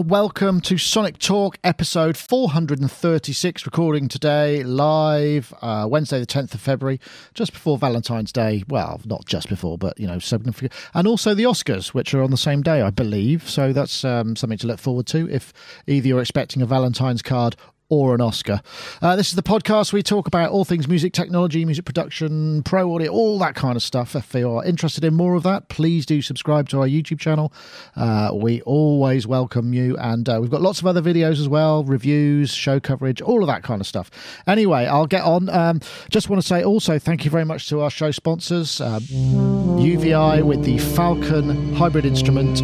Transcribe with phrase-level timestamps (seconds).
[0.00, 7.00] welcome to Sonic Talk episode 436, recording today live uh, Wednesday, the 10th of February,
[7.34, 8.64] just before Valentine's Day.
[8.68, 10.72] Well, not just before, but you know, significant.
[10.94, 13.50] And also the Oscars, which are on the same day, I believe.
[13.50, 15.52] So that's um, something to look forward to if
[15.86, 17.56] either you're expecting a Valentine's card
[17.92, 18.62] or an Oscar.
[19.02, 22.94] Uh, this is the podcast we talk about all things music technology, music production, pro
[22.94, 24.16] audio, all that kind of stuff.
[24.16, 27.52] If you're interested in more of that, please do subscribe to our YouTube channel.
[27.94, 31.84] Uh, we always welcome you, and uh, we've got lots of other videos as well,
[31.84, 34.10] reviews, show coverage, all of that kind of stuff.
[34.46, 35.50] Anyway, I'll get on.
[35.50, 39.02] Um, just want to say also thank you very much to our show sponsors, um,
[39.02, 42.60] UVI with the Falcon hybrid instrument.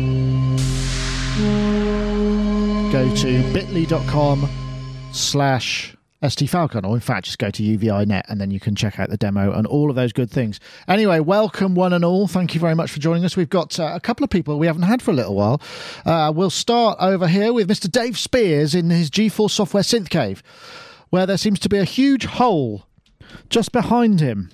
[2.91, 4.68] Go to bit.ly.com
[5.13, 8.99] slash ST Falcon, or in fact, just go to UVI.net and then you can check
[8.99, 10.59] out the demo and all of those good things.
[10.89, 12.27] Anyway, welcome one and all.
[12.27, 13.37] Thank you very much for joining us.
[13.37, 15.61] We've got uh, a couple of people we haven't had for a little while.
[16.05, 17.91] Uh, we'll start over here with Mr.
[17.91, 20.43] Dave Spiers in his GForce Software Synth Cave,
[21.11, 22.85] where there seems to be a huge hole
[23.49, 24.51] just behind him.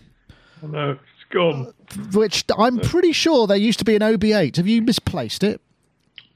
[0.62, 1.72] No, it's gone.
[2.12, 4.56] Which I'm pretty sure there used to be an OB8.
[4.56, 5.60] Have you misplaced it?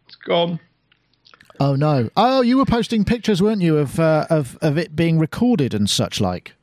[0.06, 0.58] It's gone.
[1.60, 2.08] Oh no!
[2.16, 5.88] Oh, you were posting pictures, weren't you, of uh, of of it being recorded and
[5.90, 6.54] such like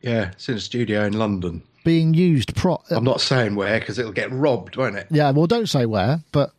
[0.00, 1.62] Yeah, it's in a studio in London.
[1.84, 2.54] being used.
[2.56, 5.06] Pro- I'm not saying where because it'll get robbed, won't it?
[5.10, 6.52] yeah, well, don't say where, but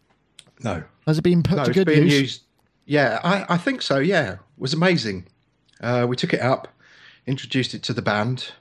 [0.63, 0.83] No.
[1.07, 2.13] has it been put No, to good use?
[2.21, 2.41] used.
[2.85, 3.97] Yeah, I, I think so.
[3.99, 5.25] Yeah, it was amazing.
[5.79, 6.67] Uh, we took it up,
[7.25, 8.51] introduced it to the band,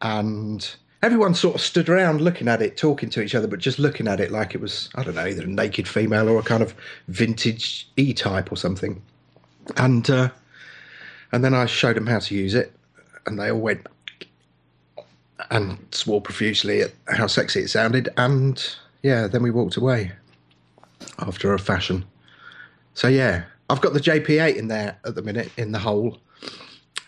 [0.00, 3.78] and everyone sort of stood around looking at it, talking to each other, but just
[3.78, 6.42] looking at it like it was, I don't know, either a naked female or a
[6.42, 6.74] kind of
[7.08, 9.00] vintage E type or something.
[9.76, 10.30] And uh,
[11.32, 12.72] and then I showed them how to use it,
[13.26, 13.86] and they all went
[15.50, 18.08] and swore profusely at how sexy it sounded.
[18.16, 18.64] And
[19.02, 20.12] yeah, then we walked away
[21.18, 22.04] after a fashion.
[22.94, 26.18] So yeah, I've got the JP8 in there at the minute in the hole.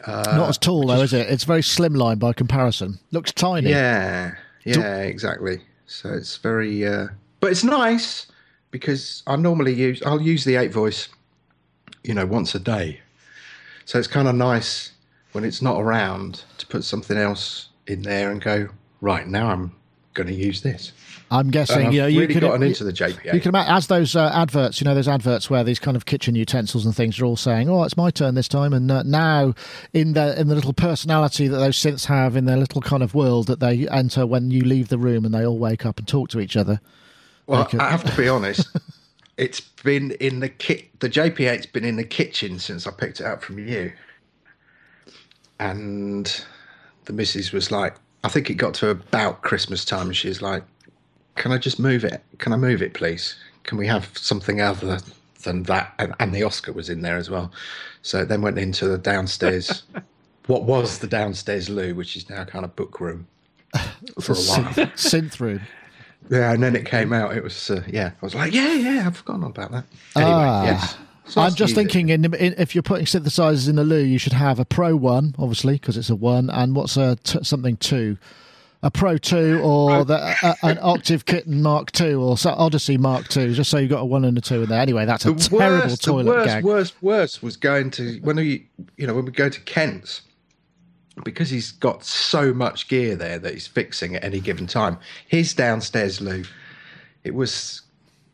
[0.06, 1.28] Not as tall though, is it?
[1.28, 2.98] It's very slimline by comparison.
[3.10, 3.70] Looks tiny.
[3.70, 4.34] Yeah,
[4.64, 5.62] yeah, exactly.
[5.86, 7.08] So it's very, uh,
[7.40, 8.26] but it's nice
[8.70, 11.08] because I normally use I'll use the eight voice,
[12.02, 13.00] you know, once a day.
[13.84, 14.92] So it's kind of nice
[15.32, 18.68] when it's not around to put something else in there and go
[19.00, 19.48] right now.
[19.50, 19.72] I'm
[20.14, 20.92] going to use this.
[21.30, 21.86] I'm And guessing.
[21.86, 23.32] I've you know, you really could gotten into the JP8.
[23.34, 26.04] You can imagine as those uh, adverts, you know, those adverts where these kind of
[26.04, 29.04] kitchen utensils and things are all saying, "Oh, it's my turn this time," and uh,
[29.04, 29.54] now
[29.92, 33.14] in the in the little personality that those synths have in their little kind of
[33.14, 36.08] world that they enter when you leave the room and they all wake up and
[36.08, 36.80] talk to each other.
[37.46, 38.66] Well, a- I have to be honest.
[39.36, 40.98] it's been in the kit.
[40.98, 43.92] The JP8's been in the kitchen since I picked it up from you.
[45.58, 46.42] And
[47.04, 47.94] the missus was like,
[48.24, 50.62] I think it got to about Christmas time, and she's like,
[51.36, 52.22] "Can I just move it?
[52.38, 53.36] Can I move it, please?
[53.64, 54.98] Can we have something other
[55.42, 57.50] than that?" And, and the Oscar was in there as well.
[58.02, 59.84] So then went into the downstairs.
[60.46, 63.26] what was the downstairs loo, which is now kind of book room
[64.20, 64.64] for a while.
[64.74, 65.60] Synth, synth room.
[66.28, 67.36] Yeah, and then it came out.
[67.36, 68.10] It was uh, yeah.
[68.20, 69.06] I was like, yeah, yeah.
[69.06, 69.84] I've forgotten about that.
[70.16, 70.64] Anyway, Ah.
[70.64, 70.96] yes.
[71.30, 74.18] It's nice I'm just thinking, in, in, if you're putting synthesizers in the loo, you
[74.18, 77.76] should have a Pro One, obviously, because it's a one, and what's a t- something
[77.76, 78.18] two,
[78.82, 83.28] a Pro Two, or the, a, an Octave Kitten Mark Two, or so, Odyssey Mark
[83.28, 84.80] Two, just so you've got a one and a two in there.
[84.80, 85.32] Anyway, that's a.
[85.32, 86.64] The terrible worst, toilet the worst, gag.
[86.64, 90.22] worst, worst was going to when we, you know, when we go to Kent's
[91.22, 94.98] because he's got so much gear there that he's fixing at any given time.
[95.28, 96.42] His downstairs loo,
[97.22, 97.82] it was.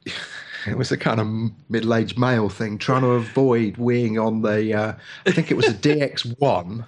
[0.68, 1.26] It was a kind of
[1.70, 4.74] middle-aged male thing, trying to avoid weeing on the.
[4.74, 4.94] Uh,
[5.26, 6.84] I think it was a DX1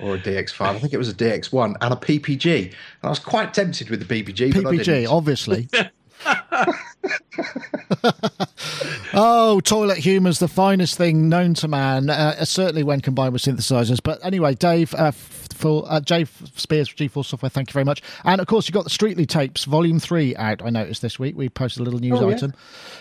[0.00, 0.60] or a DX5.
[0.60, 2.64] I think it was a DX1 and a PPG.
[2.66, 4.54] And I was quite tempted with the PPG.
[4.54, 5.06] but I PPG, didn't.
[5.06, 5.68] obviously.
[9.14, 14.00] oh, toilet humour's the finest thing known to man, uh, certainly when combined with synthesizers.
[14.02, 15.14] But anyway, Dave, uh, f-
[15.56, 18.02] for uh, Dave Spiers for GForce Software, thank you very much.
[18.24, 20.62] And of course, you've got the Streetly tapes, Volume Three, out.
[20.64, 21.36] I noticed this week.
[21.36, 22.34] We posted a little news Oh, yeah.
[22.36, 22.54] item.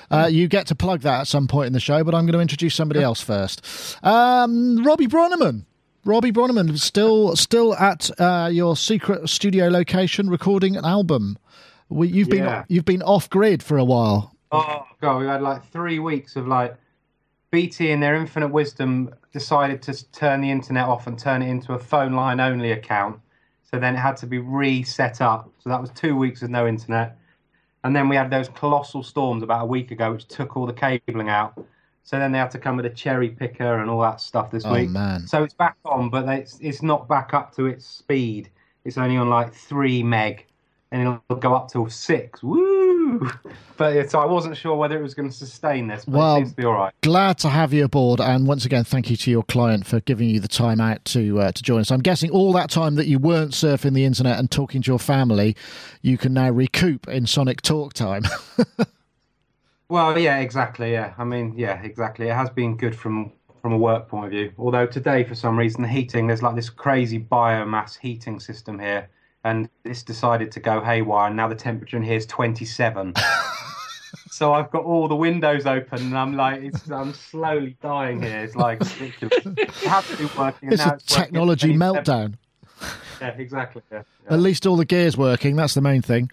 [0.10, 2.34] Uh, you get to plug that at some point in the show, but I'm going
[2.34, 3.66] to introduce somebody else first.
[4.04, 5.66] Um, Robbie Bronnimann.
[6.06, 11.38] Robbie Bronnimann still still at uh, your secret studio location recording an album.
[11.90, 14.36] We, you've been you've been off grid for a while.
[14.52, 16.76] Oh god, we had like three weeks of like
[17.56, 21.72] BT in their infinite wisdom decided to turn the internet off and turn it into
[21.72, 23.18] a phone line only account.
[23.64, 25.50] So then it had to be reset up.
[25.60, 27.18] So that was two weeks with no internet.
[27.86, 30.74] And then we had those colossal storms about a week ago, which took all the
[30.74, 31.54] cabling out.
[32.04, 34.66] So then they had to come with a cherry picker and all that stuff this
[34.66, 34.90] Oh, week.
[34.90, 35.26] man.
[35.26, 38.50] So it's back on, but it's it's not back up to its speed.
[38.84, 40.46] It's only on like three meg,
[40.92, 42.44] and it'll go up to six.
[42.44, 42.85] Woo!
[43.06, 43.30] Woo!
[43.78, 46.40] But so I wasn't sure whether it was going to sustain this, but Well- it
[46.40, 46.94] seems to be all right.
[47.02, 50.30] Glad to have you aboard, and once again, thank you to your client for giving
[50.30, 51.92] you the time out to uh, to join us.
[51.92, 55.00] I'm guessing all that time that you weren't surfing the internet and talking to your
[55.00, 55.58] family,
[56.02, 58.24] you can now recoup in Sonic Talk time.
[59.88, 60.94] Well, yeah, exactly.
[60.94, 62.28] Yeah, I mean, yeah, exactly.
[62.28, 63.32] It has been good from
[63.62, 64.52] from a work point of view.
[64.58, 69.10] Although today, for some reason, the heating there's like this crazy biomass heating system here,
[69.46, 71.28] and it's decided to go haywire.
[71.28, 73.14] And now the temperature in here is 27.
[74.32, 78.40] so I've got all the windows open, and I'm like, it's, I'm slowly dying here.
[78.40, 79.46] It's like ridiculous.
[79.46, 80.70] It has to be working.
[80.70, 82.04] and it's now a working at technology 27.
[82.04, 82.34] meltdown.
[83.22, 83.84] Yeah, exactly.
[83.92, 84.02] Yeah.
[84.30, 85.56] At least all the gears working.
[85.56, 86.32] That's the main thing.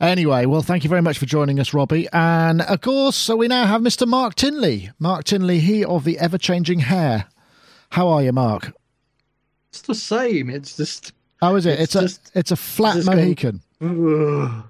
[0.00, 2.08] Anyway, well, thank you very much for joining us, Robbie.
[2.12, 4.06] And of course, so we now have Mr.
[4.06, 4.90] Mark Tinley.
[4.98, 7.26] Mark Tinley, he of the ever changing hair.
[7.90, 8.72] How are you, Mark?
[9.70, 10.50] It's the same.
[10.50, 11.12] It's just.
[11.40, 11.80] How is it?
[11.80, 13.60] It's, It's a it's a flat just Mohican.
[13.80, 14.64] Ugh.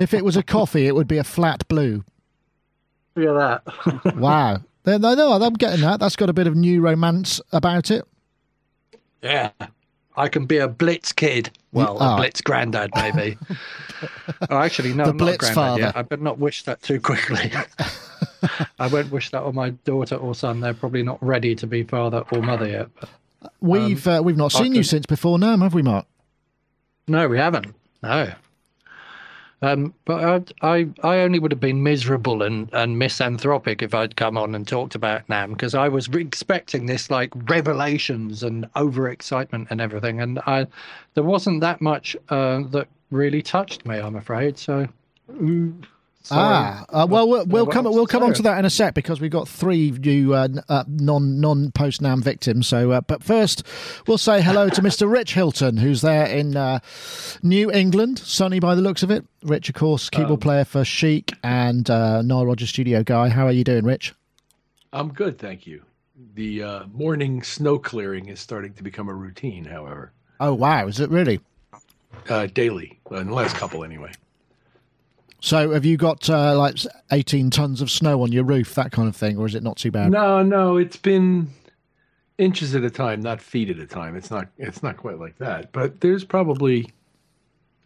[0.00, 2.04] if it was a coffee, it would be a flat blue.
[3.16, 4.14] Look at that.
[4.16, 4.62] Wow.
[4.86, 6.00] No, no, no, I'm getting that.
[6.00, 8.04] That's got a bit of new romance about it.
[9.22, 9.50] yeah.
[10.16, 11.50] I can be a Blitz kid.
[11.72, 12.08] Well, are.
[12.08, 12.16] a ah.
[12.16, 13.38] Blitz granddad, maybe.
[14.50, 15.80] oh, actually, no, The I'm not a Blitz granddad father.
[15.80, 15.96] yet.
[15.96, 17.52] I better not wish that too quickly.
[18.78, 20.60] I won't wish that on my daughter or son.
[20.60, 22.88] They're probably not ready to be father or mother yet.
[22.98, 23.08] But
[23.60, 26.06] We've uh, we've not I seen you since before now, have we, Mark?
[27.08, 27.74] no, we haven't.
[28.02, 28.32] No.
[29.62, 34.16] Um, but I, I, I only would have been miserable and, and misanthropic if I'd
[34.16, 38.72] come on and talked about NAMM because I was re- expecting this like revelations and
[38.72, 40.66] overexcitement and everything, and I,
[41.12, 43.98] there wasn't that much uh, that really touched me.
[43.98, 44.56] I'm afraid.
[44.56, 44.88] So,
[45.30, 45.84] mm,
[46.22, 46.40] sorry.
[46.42, 49.20] Ah, uh, well, we'll, we'll come we'll come on to that in a sec because
[49.20, 52.66] we've got three new uh, uh, non non post NAMM victims.
[52.66, 53.62] So, uh, but first,
[54.06, 55.10] we'll say hello to Mr.
[55.10, 56.80] Rich Hilton, who's there in uh,
[57.42, 59.24] New England, sunny by the looks of it.
[59.42, 63.28] Rich, of course, keyboard Um, player for Chic and uh, Nile Rodgers studio guy.
[63.30, 64.14] How are you doing, Rich?
[64.92, 65.82] I'm good, thank you.
[66.34, 71.00] The uh, morning snow clearing is starting to become a routine, however, Oh wow, is
[71.00, 71.40] it really?
[72.28, 74.10] uh, daily, uh, in the last couple anyway.
[75.40, 76.76] So, have you got uh, like
[77.12, 79.76] eighteen tons of snow on your roof, that kind of thing, or is it not
[79.76, 80.10] too bad?
[80.10, 81.48] No, no, it's been
[82.38, 84.16] inches at a time, not feet at a time.
[84.16, 86.90] It's not it's not quite like that, but there's probably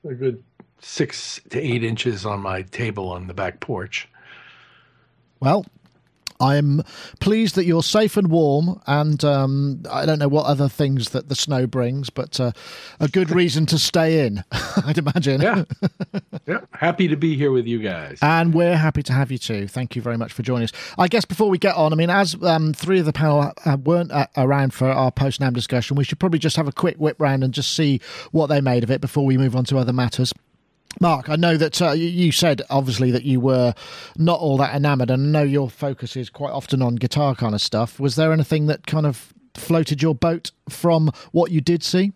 [0.08, 0.42] a good
[0.80, 4.08] six to eight inches on my table on the back porch.
[5.40, 5.66] Well,
[6.40, 6.82] I'm
[7.20, 11.28] pleased that you're safe and warm, and um, I don't know what other things that
[11.28, 12.52] the snow brings, but uh,
[13.00, 14.44] a good reason to stay in,
[14.84, 15.40] I'd imagine.
[15.40, 15.64] Yeah,
[16.46, 16.60] yeah.
[16.72, 18.18] Happy to be here with you guys.
[18.22, 19.68] And we're happy to have you too.
[19.68, 20.72] Thank you very much for joining us.
[20.98, 23.76] I guess before we get on, I mean, as um, three of the panel uh,
[23.82, 26.96] weren't uh, around for our post NAMM discussion, we should probably just have a quick
[26.96, 28.00] whip round and just see
[28.32, 30.32] what they made of it before we move on to other matters.
[31.00, 33.74] Mark, I know that uh, you- said obviously that you were
[34.16, 37.54] not all that enamoured, and I know your focus is quite often on guitar kind
[37.54, 37.98] of stuff.
[38.00, 42.12] Was there anything that kind of floated your boat from what you did see?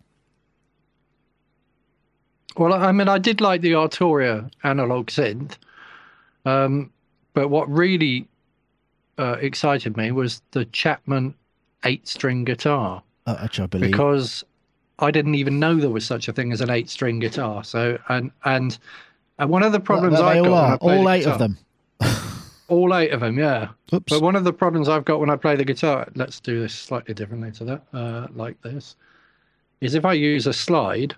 [2.57, 5.57] Well, I mean, I did like the Arturia analog synth,
[6.45, 6.91] um,
[7.35, 8.27] but what really
[9.17, 11.35] uh, excited me was the Chapman
[11.85, 13.91] eight-string guitar Uh, which I believe.
[13.93, 14.43] because
[15.01, 17.63] I didn't even know there was such a thing as an eight-string guitar.
[17.65, 18.79] So, and and
[19.39, 21.11] and one of the problems Well, I've all got when I are, play all the
[21.11, 21.59] eight of them.
[22.69, 23.69] all eight of them, yeah.
[23.95, 24.13] Oops.
[24.13, 26.75] But one of the problems I've got when I play the guitar, let's do this
[26.75, 28.97] slightly differently to that, uh, like this,
[29.81, 31.15] is if I use a slide,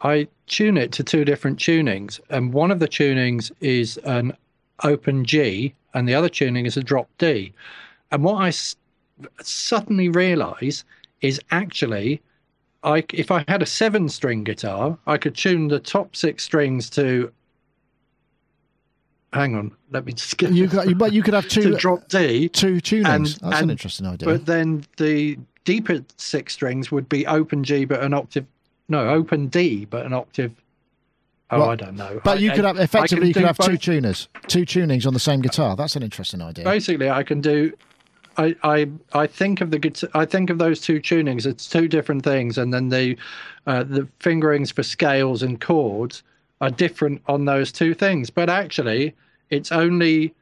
[0.00, 2.20] I tune it to two different tunings.
[2.30, 4.36] And one of the tunings is an
[4.82, 7.52] open G, and the other tuning is a drop D.
[8.10, 8.76] And what I s-
[9.42, 10.84] suddenly realize
[11.20, 12.22] is actually.
[12.84, 16.90] I, if I had a seven string guitar, I could tune the top six strings
[16.90, 17.32] to.
[19.32, 21.76] Hang on, let me just get You got, you, but you could have to two
[21.76, 23.08] drop D, two tunings.
[23.08, 24.28] and- That's an interesting idea.
[24.28, 28.46] but then the deeper six strings would be open G, but an octave.
[28.88, 30.52] No, open D, but an octave.
[31.50, 32.20] Oh, Well, I don't know.
[32.22, 35.20] But I- you could have effectively you could have two tuners, two tunings on the
[35.20, 35.74] same guitar.
[35.74, 36.64] That's an interesting idea.
[36.64, 37.72] Basically, I can do.
[38.36, 41.46] I, I I think of the I think of those two tunings.
[41.46, 43.16] It's two different things, and then the
[43.66, 46.22] uh, the fingerings for scales and chords
[46.60, 48.30] are different on those two things.
[48.30, 49.14] But actually,
[49.50, 50.34] it's only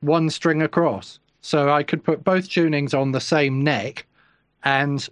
[0.00, 1.18] one string across.
[1.40, 4.06] So I could put both tunings on the same neck,
[4.64, 5.08] and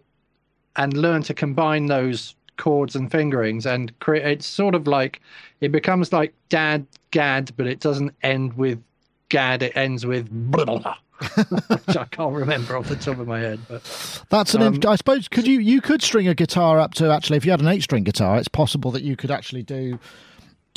[0.76, 4.26] and learn to combine those chords and fingerings and create.
[4.26, 5.20] It's sort of like
[5.60, 8.82] it becomes like dad gad, but it doesn't end with
[9.28, 9.62] gad.
[9.62, 10.96] It ends with blah, blah, blah,
[11.68, 13.60] which I can't remember off the top of my head.
[13.68, 14.62] But That's an.
[14.62, 17.50] Um, I suppose could you you could string a guitar up to actually if you
[17.50, 19.98] had an eight string guitar, it's possible that you could actually do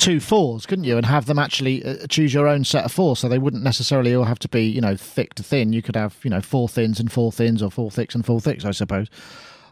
[0.00, 0.96] two fours, couldn't you?
[0.96, 4.14] And have them actually uh, choose your own set of four, so they wouldn't necessarily
[4.14, 5.72] all have to be, you know, thick to thin.
[5.72, 8.40] You could have, you know, four thins and four thins, or four thicks and four
[8.40, 9.08] thicks, I suppose.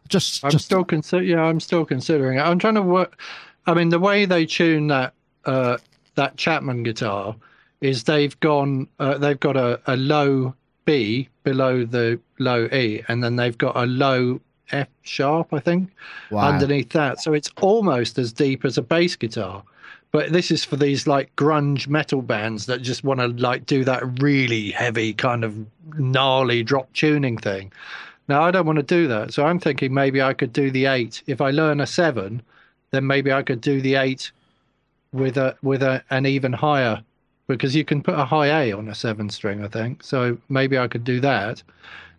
[0.08, 1.22] Just, I'm just still consider.
[1.22, 2.42] Yeah, I'm still considering it.
[2.42, 3.18] I'm trying to work.
[3.66, 5.78] I mean, the way they tune that uh,
[6.14, 7.34] that Chapman guitar
[7.80, 8.88] is they've gone.
[8.99, 10.54] Uh, they've got a, a low
[10.85, 15.90] B below the low E, and then they've got a low F sharp, I think,
[16.30, 16.49] Wow.
[16.49, 17.20] underneath that.
[17.20, 19.62] So it's almost as deep as a bass guitar.
[20.11, 23.85] But this is for these like grunge metal bands that just want to like do
[23.85, 25.54] that really heavy kind of
[25.99, 27.70] gnarly drop tuning thing.
[28.26, 29.35] Now I don't want to do that.
[29.35, 31.23] So I'm thinking maybe I could do the eight.
[31.26, 32.40] If I learn a seven,
[32.90, 34.32] then maybe I could do the eight
[35.12, 37.02] with a with a an even higher
[37.49, 40.05] because you can put a high A on a seven string, I think.
[40.05, 41.62] So maybe I could do that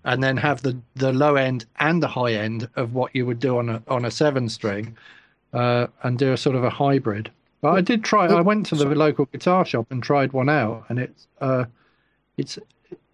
[0.04, 3.40] and then have the, the low end and the high end of what you would
[3.40, 4.98] do on a on a seven string,
[5.54, 7.32] uh, and do a sort of a hybrid.
[7.62, 8.28] But I did try.
[8.28, 11.66] I went to the local guitar shop and tried one out, and it's uh,
[12.38, 12.58] it's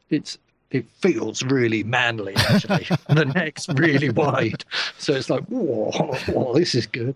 [0.10, 0.38] it's
[0.70, 2.88] it feels really manly actually.
[3.10, 4.64] the neck's really wide,
[4.98, 5.92] so it's like whoa,
[6.28, 7.16] whoa this is good.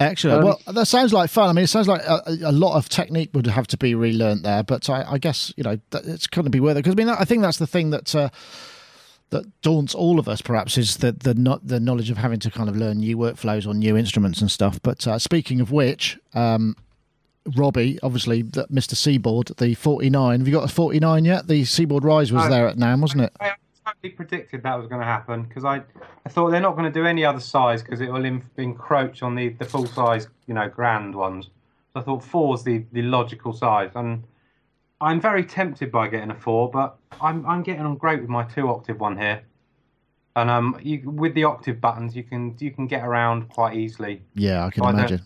[0.00, 0.38] Excellent.
[0.38, 1.50] Um, well, that sounds like fun.
[1.50, 4.44] I mean, it sounds like a, a lot of technique would have to be relearned
[4.44, 6.96] there, but I, I guess you know it's going to be worth it because I
[6.96, 8.30] mean, I think that's the thing that uh,
[9.28, 12.50] that daunts all of us, perhaps, is the the not the knowledge of having to
[12.50, 14.80] kind of learn new workflows on new instruments and stuff.
[14.82, 16.76] But uh, speaking of which, um,
[17.54, 18.94] Robbie, obviously, the, Mr.
[18.96, 20.40] Seaboard, the forty nine.
[20.40, 21.46] Have you got a forty nine yet?
[21.46, 22.50] The Seaboard Rise was No.
[22.50, 23.36] there at NAMM, wasn't it?
[23.86, 25.82] I totally predicted that was going to happen because I,
[26.24, 29.22] I thought they're not going to do any other size because it will en- encroach
[29.22, 31.46] on the, the full size, you know, grand ones.
[31.92, 34.22] So I thought four's the, the logical size, and
[35.00, 38.44] I'm very tempted by getting a four, but I'm I'm getting on great with my
[38.44, 39.42] two octave one here,
[40.36, 44.22] and um, you with the octave buttons you can you can get around quite easily.
[44.34, 45.20] Yeah, I can So I imagine.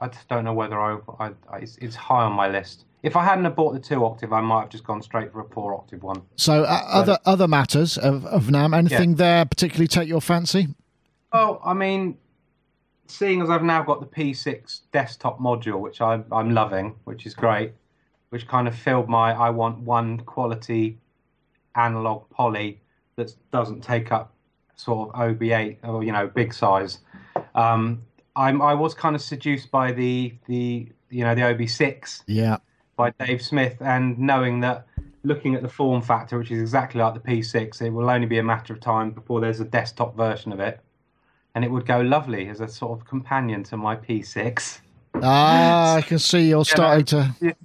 [0.00, 2.84] I just don't know whether I, I, I it's, it's high on my list.
[3.02, 5.40] If I hadn't have bought the two octave, I might have just gone straight for
[5.40, 6.22] a four octave one.
[6.36, 10.68] So, uh, other other matters of, of NAMM, anything there particularly take your fancy?
[11.32, 12.18] Well, I mean,
[13.06, 17.34] seeing as I've now got the P6 desktop module, which I'm, I'm loving, which is
[17.34, 17.72] great,
[18.30, 20.98] which kind of filled my I want one quality
[21.74, 22.80] analog poly
[23.16, 24.34] that doesn't take up
[24.76, 26.98] sort of OB8 or you know big size.
[27.54, 28.02] Um,
[28.36, 32.58] I'm I was kind of seduced by the the you know the OB6 Yeah,
[32.96, 34.86] by Dave Smith, and knowing that
[35.24, 38.38] looking at the form factor, which is exactly like the P6, it will only be
[38.38, 40.80] a matter of time before there's a desktop version of it,
[41.54, 44.80] and it would go lovely as a sort of companion to my P6.
[45.22, 47.56] ah, I can see you're starting to.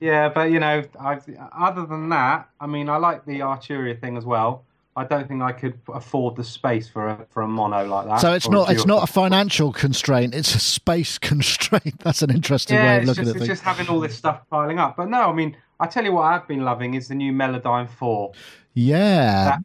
[0.00, 4.16] Yeah, but you know, I've, other than that, I mean, I like the Arturia thing
[4.16, 4.64] as well.
[4.98, 8.20] I don't think I could afford the space for a for a mono like that.
[8.20, 12.00] So it's not it's not a financial constraint; it's a space constraint.
[12.00, 13.58] That's an interesting way of it's looking just, at it's things.
[13.58, 14.96] just having all this stuff piling up.
[14.96, 17.90] But no, I mean, I tell you what, I've been loving is the new Melodyne
[17.90, 18.32] Four.
[18.72, 19.64] Yeah, that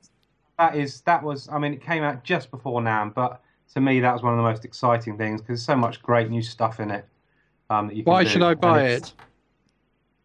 [0.57, 3.41] that is that was I mean it came out just before NAMM, but
[3.73, 6.29] to me that was one of the most exciting things because there's so much great
[6.29, 7.05] new stuff in it.
[7.69, 8.29] Um, that you can Why do.
[8.29, 9.13] should I buy it?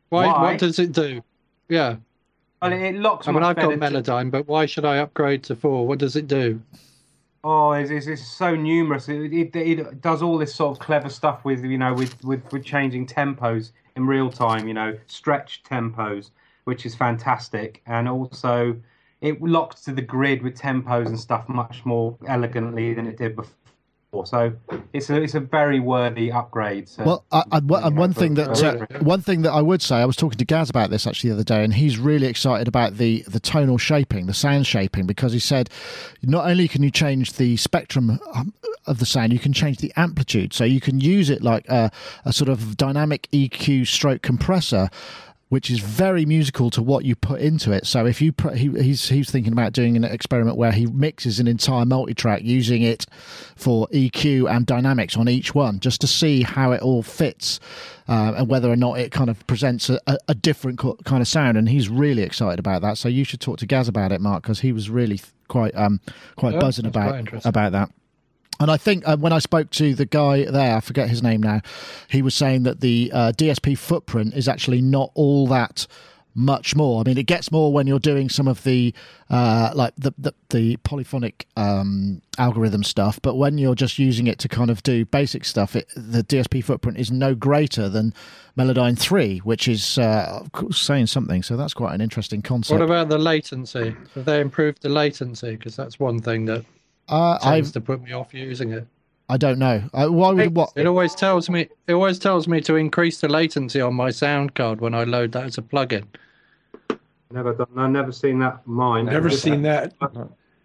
[0.09, 0.43] Why, Why?
[0.43, 1.23] What does it do?
[1.69, 1.97] Yeah,
[2.63, 3.29] Well, it, it locks.
[3.29, 5.87] I mean, I've got Melodyne, but why should I upgrade to four?
[5.87, 6.61] What does it do?
[7.45, 9.09] Oh, it's, it's, it's so numerous.
[9.09, 12.53] It, it, it does all this sort of clever stuff with you know with, with,
[12.53, 14.67] with changing tempos in real time.
[14.67, 16.31] You know, stretch tempos,
[16.65, 18.77] which is fantastic, and also
[19.21, 23.37] it locks to the grid with tempos and stuff much more elegantly than it did
[23.37, 23.55] before.
[24.25, 24.53] So
[24.95, 26.89] it's a it's a very worthy upgrade.
[26.89, 29.83] So, Well, I, I, one- and one thing that uh, one thing that I would
[29.83, 32.27] say, I was talking to Gaz about this actually the other day, and he's really
[32.27, 35.69] excited about the the tonal shaping, the sound shaping, because he said
[36.23, 38.55] not only can you change the spectrum um,
[38.87, 41.91] of the sound, you can change the amplitude, so you can use it like a,
[42.25, 44.89] a sort of dynamic EQ stroke compressor.
[45.49, 47.87] Which is very musical to what you put into it.
[47.87, 51.39] So if you put, he, he's he's thinking about doing an experiment where he mixes
[51.39, 53.07] an entire multi-track using it
[53.55, 57.61] for EQ and dynamics on each one, just to see how it all fits
[58.09, 61.29] uh, and whether or not it kind of presents a, a, different co- kind of
[61.29, 61.57] sound.
[61.57, 62.99] And he's really excited about that.
[62.99, 65.77] So you should talk to Gaz about it, Mark, because he was really th- quite
[65.77, 66.01] um
[66.35, 67.91] quite Yeah, buzzing that's quite about about that.
[68.59, 71.43] And I think uh, when I spoke to the guy there, I forget his name
[71.43, 71.61] now,
[72.09, 75.87] he was saying that the uh, DSP footprint is actually not all that
[76.37, 77.01] much more.
[77.01, 78.95] I mean, it gets more when you're doing some of the
[79.31, 84.39] uh, like the the, the polyphonic um, algorithm stuff, but when you're just using it
[84.41, 88.13] to kind of do basic stuff, it, the DSP footprint is no greater than
[88.57, 91.43] Melodyne three, which is uh, saying something.
[91.43, 92.79] So that's quite an interesting concept.
[92.79, 93.97] What about the latency?
[94.15, 95.57] Have they improved the latency?
[95.57, 96.65] Because that's one thing that
[97.09, 98.87] uh, tends I've to put me off using it.
[99.29, 99.83] I don't know.
[99.93, 100.73] Uh, why would what?
[100.77, 101.69] It always tells me.
[101.87, 105.33] It always tells me to increase the latency on my sound card when I load
[105.33, 106.05] that as a plugin.
[107.33, 107.67] Never done.
[107.77, 108.67] I've never seen that.
[108.67, 109.07] Mine.
[109.07, 109.95] Never seen that.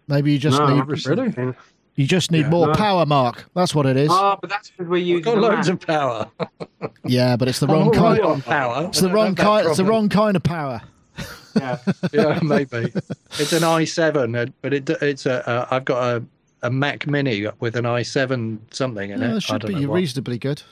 [0.06, 1.54] Maybe you just No, need never Really?
[1.96, 2.50] you just need Yeah.
[2.50, 2.74] more No.
[2.74, 3.46] power, Mark.
[3.54, 4.10] That's what it is.
[4.12, 5.80] Oh, but that's because we're using Got loads Mac.
[5.82, 6.30] of power.
[7.04, 8.18] yeah, but it's the wrong all kind.
[8.20, 8.84] right on power.
[8.86, 9.66] It's the wrong kind.
[9.66, 10.82] It's the wrong kind of power.
[11.56, 11.78] Yeah.
[12.12, 12.92] yeah, maybe.
[13.38, 15.48] It's an i7, uh, but it, it's a.
[15.48, 16.24] Uh, I've got a,
[16.62, 19.30] a Mac Mini with an i7 something in Yeah, it.
[19.32, 20.62] it I should don't be know reasonably good.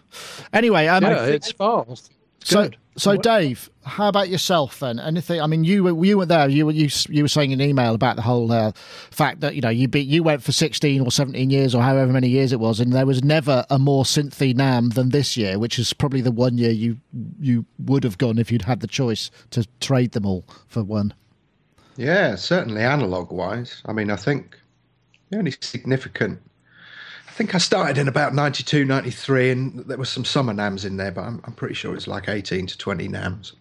[0.53, 2.13] Anyway, um, Yeah, it's fast.
[2.43, 2.77] so good.
[2.97, 4.99] so Dave, how about yourself then?
[5.01, 5.41] Anything?
[5.41, 6.49] I mean, you were you were there.
[6.49, 8.73] You were you you were saying an email about the whole uh,
[9.11, 12.13] fact that you know you be, you went for sixteen or seventeen years or however
[12.13, 15.59] many years it was, and there was never a more synthy NAMM than this year,
[15.59, 16.99] which is probably the one year you
[17.41, 21.13] you would have gone if you'd had the choice to trade them all for one.
[21.97, 23.83] Yeah, certainly analog wise.
[23.87, 24.60] I mean, I think the
[25.39, 26.41] only significant.
[27.29, 30.97] I think I started in about 92, 93, and there was some summer NAMMs in
[30.97, 33.53] there, but I'm, I'm pretty sure it's like 18 to 20 NAMMs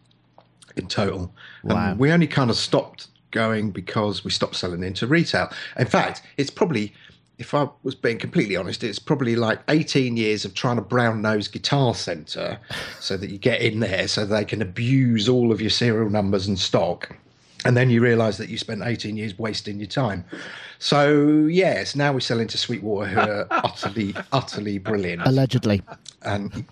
[0.75, 1.33] in total.
[1.63, 1.91] Wow.
[1.91, 5.51] And we only kind of stopped going because we stopped selling into retail.
[5.77, 6.93] In fact, it's probably,
[7.37, 11.21] if I was being completely honest, it's probably like 18 years of trying to brown
[11.21, 12.59] nose Guitar Center
[12.99, 16.47] so that you get in there so they can abuse all of your serial numbers
[16.47, 17.15] and stock
[17.65, 20.23] and then you realise that you spent 18 years wasting your time.
[20.79, 25.21] So yes, now we sell into Sweetwater, who are utterly, utterly brilliant.
[25.25, 25.81] Allegedly,
[26.21, 26.65] And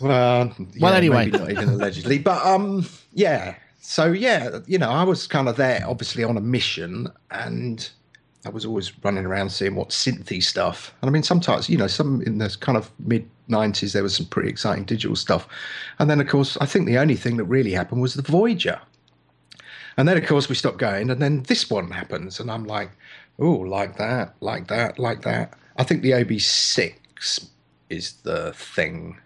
[0.00, 1.26] well, Well, anyway.
[1.26, 3.54] maybe not even allegedly, but um, yeah.
[3.80, 7.88] So yeah, you know, I was kind of there, obviously on a mission, and
[8.46, 10.94] I was always running around seeing what synthy stuff.
[11.00, 14.14] And I mean, sometimes, you know, some in the kind of mid 90s, there was
[14.16, 15.48] some pretty exciting digital stuff.
[15.98, 18.80] And then, of course, I think the only thing that really happened was the Voyager.
[19.96, 22.90] And then, of course, we stopped going, and then this one happens, and I'm like,
[23.38, 25.54] oh, like that, like that, like that.
[25.76, 27.48] I think the OB6
[27.90, 29.18] is the thing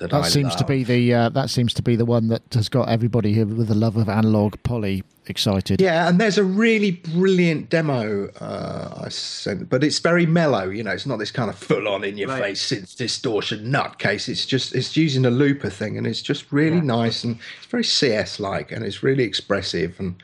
[0.00, 2.42] that, that I seems to be the uh, that seems to be the one that
[2.54, 5.80] has got everybody here with the love of analog poly excited.
[5.80, 10.68] Yeah, and there's a really brilliant demo uh, I sent, but it's very mellow.
[10.68, 14.28] You know, it's not this kind of full-on in-your-face synth distortion nutcase.
[14.28, 16.82] It's just it's using a looper thing, and it's just really Yeah.
[16.82, 20.16] nice and it's very CS-like, and it's really expressive, and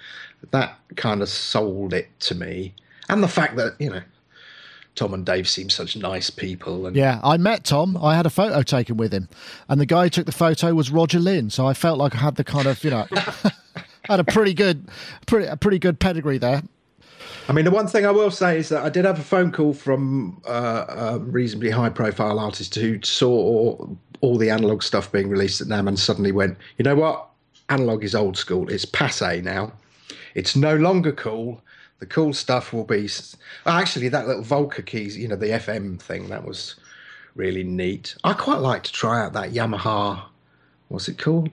[0.51, 2.75] that kind of sold it to me.
[3.09, 4.03] And the fact that you know,
[4.97, 7.97] Tom and Dave seem such nice people, and Yeah, I met Tom.
[8.03, 9.29] I had a photo taken with him,
[9.69, 11.51] and the guy who took the photo was Roger Linn.
[11.51, 13.07] So I felt like I had the kind of you know,
[14.05, 14.89] had a pretty good,
[15.27, 16.63] pretty a pretty good pedigree there.
[17.49, 19.53] I mean, the one thing I will say is that I did have a phone
[19.53, 23.79] call from uh, a reasonably high profile artist who saw
[24.21, 27.29] all the analog stuff being released at NAMM and suddenly went, you know what?
[27.69, 28.69] Analog is old school.
[28.69, 29.73] It's passe now.
[30.35, 31.61] It's no longer cool.
[31.99, 33.09] The cool stuff will be.
[33.65, 36.77] Actually, that little Volca keys, you know, the FM thing, that was
[37.35, 38.15] really neat.
[38.25, 40.23] I quite like to try out that Yamaha.
[40.89, 41.51] What's it called?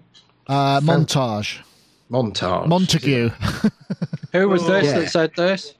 [0.47, 1.59] Uh, montage,
[2.11, 2.67] Montage.
[2.67, 3.29] Montague.
[4.33, 4.99] Who was this Yeah.
[4.99, 5.75] that said this?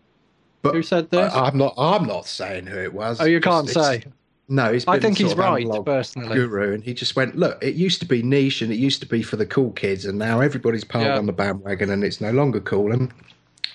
[0.62, 1.34] But Who said this?
[1.34, 1.74] I, am not.
[1.78, 3.20] I'm not saying who it was.
[3.20, 4.06] oh, you can't it's- say.
[4.50, 6.36] No, he's I think he's right, personally.
[6.36, 9.08] Guru, and he just went, look, it used to be niche and it used to
[9.08, 11.18] be for the cool kids, and now everybody's piled Yeah.
[11.18, 12.92] on the bandwagon, and it's no longer cool.
[12.92, 13.10] And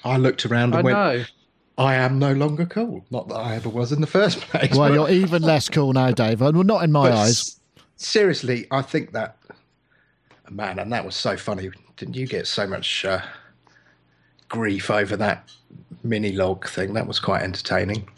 [0.04, 1.24] I looked around I and went, know.
[1.78, 3.04] I am no longer cool.
[3.10, 4.70] Not that I ever was in the first place.
[4.74, 6.40] well, but- you're even less cool now, Dave.
[6.40, 7.30] Well, not in my but eyes.
[7.30, 7.60] s-
[7.96, 9.36] Seriously, I think that
[10.50, 11.70] man, and that was so funny.
[11.96, 13.20] Didn't you get so much uh,
[14.48, 15.48] grief over that
[16.06, 16.94] minilogue thing?
[16.94, 18.08] That was quite entertaining.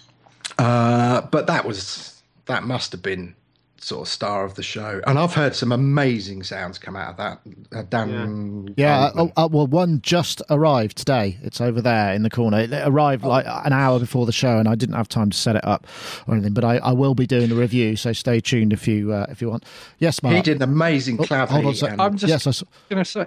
[0.58, 3.34] Uh, but that was that must have been
[3.82, 5.00] sort of star of the show.
[5.06, 7.40] And I've heard some amazing sounds come out of that.
[7.74, 9.32] Uh, Dan, Yeah, Goldman.
[9.36, 11.38] uh, uh, well, one just arrived today.
[11.42, 12.60] It's over there in the corner.
[12.60, 15.56] It arrived like an hour before the show, and I didn't have time to set
[15.56, 15.86] it up
[16.26, 16.52] or anything.
[16.52, 19.40] But I, I will be doing a review, so stay tuned if you uh, if
[19.40, 19.64] you want.
[19.98, 20.36] Yes, Mark.
[20.36, 21.48] he did an amazing Oh, clavy.
[21.48, 21.98] hold on a sec.
[21.98, 23.26] I'm just yes, I s- going to say.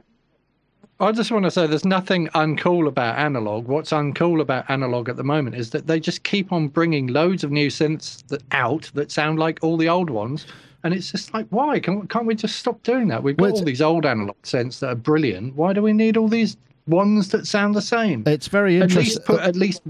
[0.99, 3.67] I just want to say there's nothing uncool about analog.
[3.67, 7.43] What's uncool about analog at the moment is that they just keep on bringing loads
[7.43, 10.45] of new synths that out that sound like all the old ones.
[10.83, 11.79] And it's just like, why?
[11.79, 13.23] Can, can't we just stop doing that?
[13.23, 15.55] We've got Well, all these old analog synths that are brilliant.
[15.55, 18.23] Why do we need all these ones that sound the same?
[18.27, 19.01] it's very interesting.
[19.01, 19.81] At least put at least,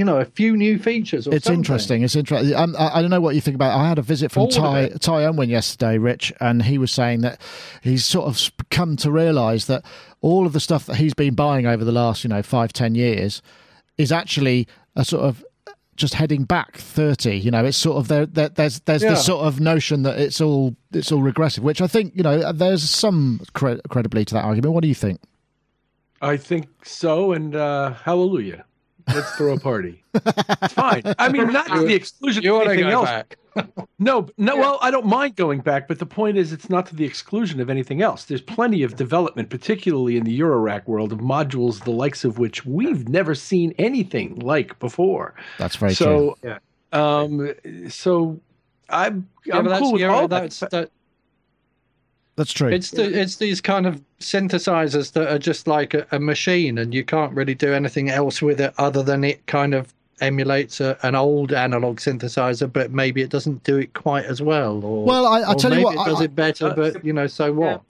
[0.00, 1.28] you know, a few new features.
[1.28, 1.60] Or It's something.
[1.60, 2.02] interesting.
[2.02, 2.54] It's interesting.
[2.56, 3.78] Um, I, I don't know what you think about.
[3.78, 6.90] I had a visit from Forward Ty a Ty Unwin yesterday, Rich, and he was
[6.90, 7.40] saying that
[7.82, 9.84] he's sort of come to realise that
[10.20, 12.94] all of the stuff that he's been buying over the last, you know, five ten
[12.96, 13.42] years,
[13.98, 15.44] is actually a sort of
[15.96, 19.10] just heading back 30 you know it's sort of there, there there's there's Yeah.
[19.10, 22.52] this sort of notion that it's all it's all regressive which i think you know
[22.54, 25.20] there's some cre- credibility to that argument what do you think
[26.22, 28.64] I think so, and uh, hallelujah.
[29.14, 30.02] Let's throw a party.
[30.14, 31.02] it's fine.
[31.18, 33.08] I mean, not to the exclusion You of anything go else.
[33.08, 33.36] back?
[33.98, 34.56] No, no.
[34.56, 37.60] Well, I don't mind going back, but the point is, it's not to the exclusion
[37.60, 38.24] of anything else.
[38.24, 42.64] There's plenty of development, particularly in the Eurorack world, of modules the likes of which
[42.64, 45.34] we've never seen anything like before.
[45.58, 46.36] That's very true.
[46.42, 46.58] so, Yeah.
[46.92, 47.52] um,
[47.88, 48.40] so
[48.88, 50.90] I'm Yeah, I'm that's, cool with yeah, all that's, that.
[52.40, 52.68] That, That's true.
[52.68, 56.94] it's the, it's these kind of synthesizers that are just like a, a machine, and
[56.94, 60.98] you can't really do anything else with it other than it kind of emulates a,
[61.02, 64.84] an old analog synthesizer, but maybe it doesn't do it quite as well.
[64.84, 67.04] Or Well, I- I'll or tell you what, it does I- it better, uh, but
[67.04, 67.82] you know, so what?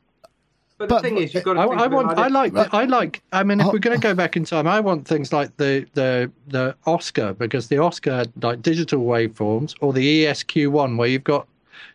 [0.78, 1.60] But, But- the thing is, you've got to.
[1.60, 2.18] I, think I want.
[2.18, 2.54] I like.
[2.54, 2.68] Right.
[2.72, 3.22] I like.
[3.32, 3.70] I mean, if Oh.
[3.72, 7.34] we're going to go back in time, I want things like the the the Oscar
[7.34, 11.46] because the Oscar had like digital waveforms, or the ESQ one where you've got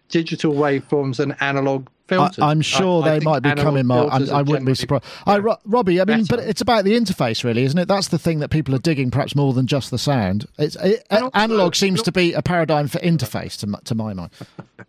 [0.09, 2.39] digital waveforms and analog I, filters.
[2.39, 4.11] I'm sure I- I they think might be coming, Mark.
[4.11, 5.05] I, I wouldn't be generally surprised.
[5.25, 7.87] I, Ro- Robbie, I mean, but it's about the interface, really, isn't it?
[7.87, 10.45] That's the thing that people are digging, perhaps more than just the sound.
[10.57, 14.31] It's it, also- analog seems to be a paradigm for interface, to, to my mind.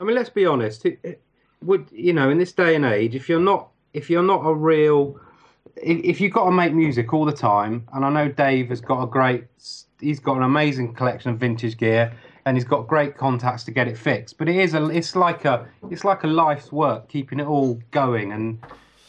[0.00, 0.86] I mean, let's be honest.
[0.86, 1.22] It, it
[1.62, 4.54] would you know in this day and age, if you're not if you're not a
[4.54, 5.20] real
[5.76, 8.80] if, if you've got to make music all the time, and I know Dave has
[8.80, 9.44] got a great
[10.00, 13.88] he's got an amazing collection of vintage gear and he's got great contacts to get
[13.88, 14.38] it fixed.
[14.38, 17.80] But it is a it's like a it's like a life's work keeping it all
[17.90, 18.58] going, and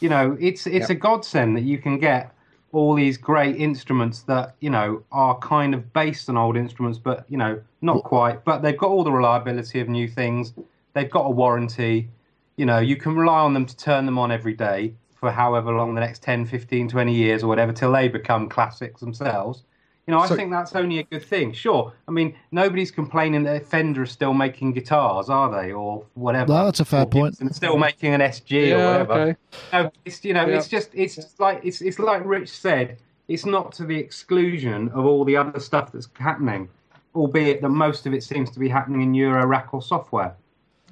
[0.00, 2.34] you know it's it's a godsend that you can get
[2.72, 7.24] all these great instruments that you know are kind of based on old instruments, but
[7.28, 8.44] you know not quite.
[8.44, 10.52] But they've got all the reliability of new things.
[10.94, 12.08] They've got a warranty.
[12.56, 15.72] You know you can rely on them to turn them on every day for however
[15.72, 19.62] long the next 10, 15, 20 years or whatever till they become classics themselves.
[20.06, 21.52] You know, I So- think that's only a good thing.
[21.52, 21.92] Sure.
[22.08, 26.52] I mean, nobody's complaining that Fender is still making guitars, are they, or whatever?
[26.52, 27.34] Well, that's a fair Or point.
[27.34, 29.12] Gibson's still making an SG or whatever.
[29.12, 29.36] okay.
[29.72, 30.56] No, it's you know, Yeah.
[30.56, 32.98] it's just it's just like it's it's like Rich said.
[33.28, 36.68] It's not to the exclusion of all the other stuff that's happening,
[37.14, 40.34] albeit that most of it seems to be happening in Euro rack or software.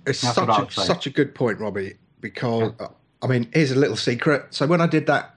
[0.07, 0.85] It's That's such I a, would say.
[0.85, 1.95] such a good point, Robbie.
[2.21, 2.87] Because uh,
[3.23, 4.47] I mean, here's a little secret.
[4.51, 5.35] So when I did that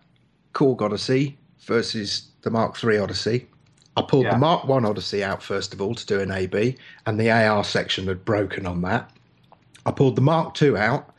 [0.53, 3.47] Korg Odyssey versus the Mark III Odyssey,
[3.95, 4.33] I pulled Yeah.
[4.33, 6.75] the Mark One Odyssey out first of all to do an AB,
[7.05, 9.09] and the AR section had broken on that.
[9.85, 11.13] I pulled the Mark II out,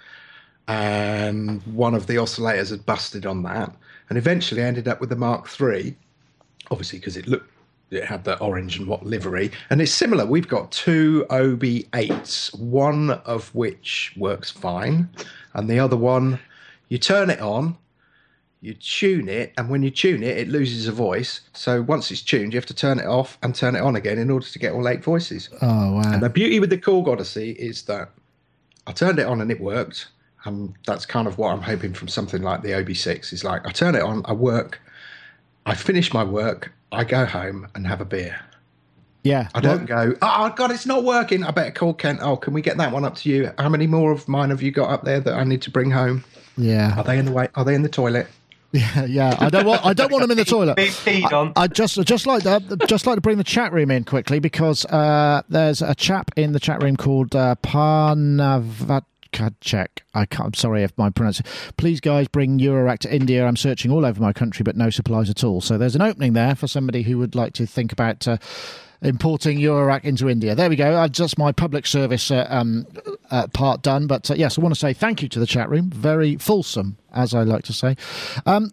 [0.67, 3.75] and one of the oscillators had busted on that,
[4.09, 5.97] and eventually I ended up with the Mark III,
[6.71, 7.51] obviously because it looked
[7.91, 13.11] it had the orange and what livery and it's similar we've got two ob8s one
[13.11, 15.09] of which works fine
[15.53, 16.39] and the other one
[16.89, 17.77] you turn it on
[18.65, 22.23] you tune it and when you tune it it loses a voice so once it's
[22.23, 24.59] tuned you have to turn it off and turn it on again in order to
[24.59, 26.03] get all eight voices Oh, wow.
[26.13, 28.11] and the beauty with the Korg Odyssey is that
[28.87, 30.09] I turned it on and it worked.
[30.45, 33.71] And that's kind of what I'm hoping from something like the OB6 is like I
[33.71, 34.79] turn it on, I work,
[35.65, 38.39] I finish my work, I go home and have a beer.
[39.23, 39.49] Yeah.
[39.55, 41.45] I don't go, oh God, it's not working.
[41.45, 42.21] I better call Kent.
[42.23, 43.51] Oh, can we get that one up to you?
[43.57, 45.91] How many more of mine have you got up there that I need to bring
[45.91, 46.23] home?
[46.59, 46.95] Yeah.
[46.99, 47.49] Are they in the way?
[47.55, 48.27] Are they in the toilet?
[48.75, 49.37] Yeah, yeah.
[49.39, 49.87] I don't want.
[49.87, 50.77] I don't want them in the toilet.
[51.33, 51.53] On.
[51.55, 54.85] I just just like to, just like to bring the chat room in quickly because
[54.87, 59.07] uh, there's a chap in the chat room called uh, Parnavakacek.
[60.13, 61.47] I can't, I'm sorry if my pronunciation.
[61.77, 63.47] Please, guys, bring Eurorack to India.
[63.47, 65.61] I'm searching all over my country, but no supplies at all.
[65.61, 68.27] So there's an opening there for somebody who would like to think about.
[68.27, 68.39] Uh,
[69.05, 70.55] Importing Eurorack into India.
[70.55, 70.95] There we go.
[70.97, 72.87] Uh, just my public service uh, um,
[73.31, 74.07] uh, part done.
[74.07, 75.91] But uh, yes, I want to say thank you to the chat room.
[75.91, 77.97] Very fulsome, as I like to say.
[78.47, 78.71] Um,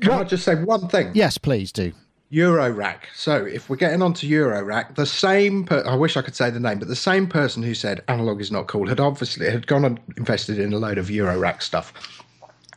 [0.00, 1.10] Can I just say one thing?
[1.14, 1.92] yes, please do.
[2.32, 3.00] Eurorack.
[3.14, 6.58] So if we're getting onto Eurorack, the same per- I wish I could say the
[6.60, 9.84] name, but the same person who said analog is not cool had obviously had gone
[9.84, 12.24] and invested in a load of Eurorack stuff.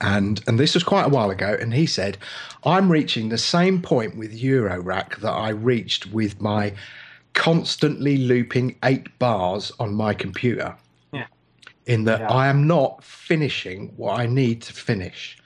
[0.02, 2.18] And and this was quite a while ago, and he said,
[2.64, 6.74] I'm reaching the same point with Eurorack that I reached with my
[7.34, 10.76] constantly looping eight bars on my computer.
[11.12, 11.28] Yeah.
[11.86, 12.32] In that Yeah.
[12.32, 15.38] I am not finishing what I need to finish.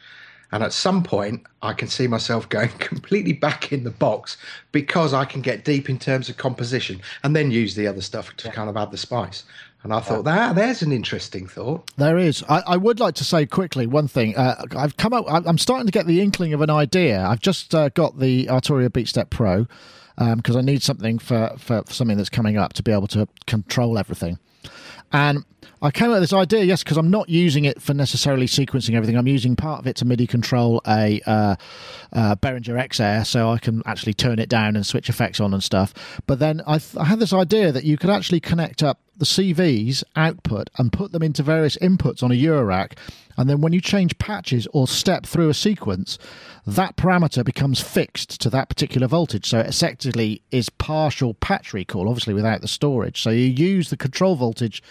[0.51, 4.37] And at some point, I can see myself going completely back in the box
[4.71, 8.35] because I can get deep in terms of composition and then use the other stuff
[8.37, 9.45] to kind of add the spice.
[9.83, 11.91] And I thought, ah, there's an interesting thought.
[11.97, 12.41] There is.
[12.47, 14.35] I, I would like to say quickly one thing.
[14.37, 15.25] Uh, I've come up.
[15.27, 17.21] I'm starting to get the inkling of an idea.
[17.21, 19.67] I've just uh, got the Arturia BeatStep Pro
[20.35, 23.97] because I need something for, for something that's coming up to be able to control
[23.97, 24.39] everything.
[25.13, 25.45] And
[25.81, 28.95] I came up with this idea, yes, because I'm not using it for necessarily sequencing
[28.95, 29.15] everything.
[29.15, 31.55] I'm using part of it to MIDI control a uh,
[32.11, 35.63] uh, Behringer X-Air, so I can actually turn it down and switch effects on and
[35.63, 35.93] stuff.
[36.25, 39.25] But then I, th- I had this idea that you could actually connect up the
[39.25, 42.93] CVs output and put them into various inputs on a Eurorack.
[43.37, 46.17] And then when you change patches or step through a sequence,
[46.65, 49.47] that parameter becomes fixed to that particular voltage.
[49.47, 53.21] So it effectively is partial patch recall, obviously without the storage.
[53.21, 54.81] So you use the control voltage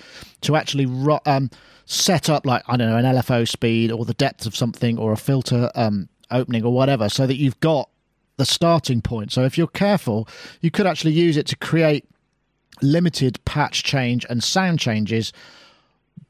[0.43, 0.85] to actually
[1.25, 1.51] um,
[1.87, 5.13] set up, like, I don't know, an LFO speed or the depth of something or
[5.13, 7.89] a filter um, opening or whatever, so that you've got
[8.37, 9.33] the starting point.
[9.33, 10.29] So if you're careful,
[10.61, 12.07] you could actually use it to create
[12.83, 15.33] limited patch change and sound changes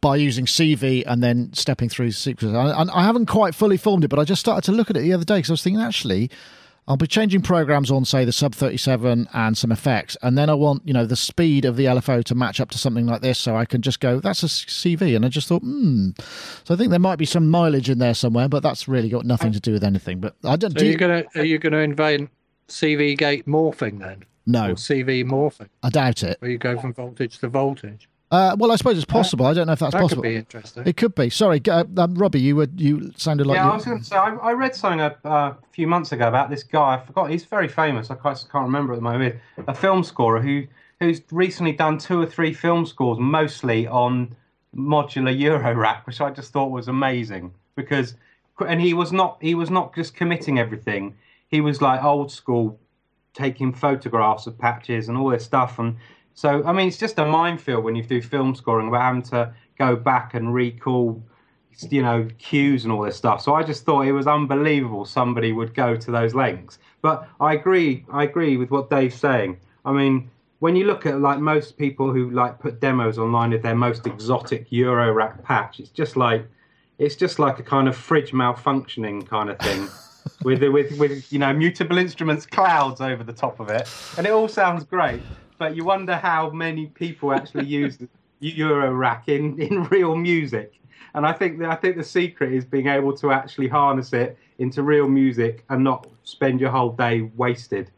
[0.03, 2.55] by using CV and then stepping through sequences.
[2.55, 5.01] I, I haven't quite fully formed it, but I just started to look at it
[5.01, 6.29] the other day because I was thinking, actually,
[6.88, 10.55] I'll be changing programs on, say, the Sub 37 and some effects, and then I
[10.55, 13.38] want, you know, the speed of the LFO to match up to something like this,
[13.38, 16.11] so I can just go, that's a CV, and I just thought, hmm.
[16.65, 19.25] So I think there might be some mileage in there somewhere, but that's really got
[19.25, 20.21] nothing to do with anything.
[20.21, 20.73] But I don't.
[20.73, 22.31] So do you gonna are you gonna invent
[22.67, 24.25] CV gate morphing then?
[24.45, 25.69] No, or CV morphing.
[25.85, 26.38] I doubt it.
[26.41, 28.09] Where you go from voltage to voltage.
[28.33, 29.45] Uh, well, I suppose it's possible.
[29.45, 30.23] I don't know if that's that possible.
[30.23, 30.85] Could be interesting.
[30.87, 31.29] It could be.
[31.29, 33.66] Sorry, uh, um, Robbie, you were you sounded like yeah.
[33.66, 33.73] You...
[33.73, 36.49] I was going to say I, I, read something a, a, few months ago about
[36.49, 36.95] this guy.
[36.95, 37.31] I forgot.
[37.31, 38.11] He's very famous.
[38.11, 39.37] I can't, can't remember at the moment.
[39.68, 40.64] A film scorer who
[40.99, 44.35] who's recently done two or three film scores, mostly on
[44.75, 48.14] modular Euro Eurorack, which I just thought was amazing because
[48.66, 51.16] and he was not he was not just committing everything.
[51.49, 52.81] He was like old school,
[53.35, 55.97] taking photographs of patches and all this stuff and
[56.35, 59.55] so, I mean, it's just a minefield when you do film scoring about having to
[59.79, 61.23] go back and recall,
[61.90, 63.42] you know, cues and all this stuff.
[63.42, 66.79] So I just thought it was unbelievable somebody would go to those lengths.
[67.03, 69.59] But I agree, I agree with what Dave's saying.
[69.85, 73.62] I mean, when you look at like most people who like put demos online of
[73.62, 76.47] their most exotic Eurorack patch, it's just like
[76.99, 79.88] it's just like a kind of fridge malfunctioning kind of thing.
[80.45, 84.31] with with with you know mutable instruments clouds over the top of it, and it
[84.31, 85.21] all sounds great
[85.62, 87.96] but you wonder how many people actually use
[88.42, 90.72] Eurorack in, in real music.
[91.14, 94.37] And I think that, I think the secret is being able to actually harness it
[94.59, 97.92] into real music and not spend your whole day wasted.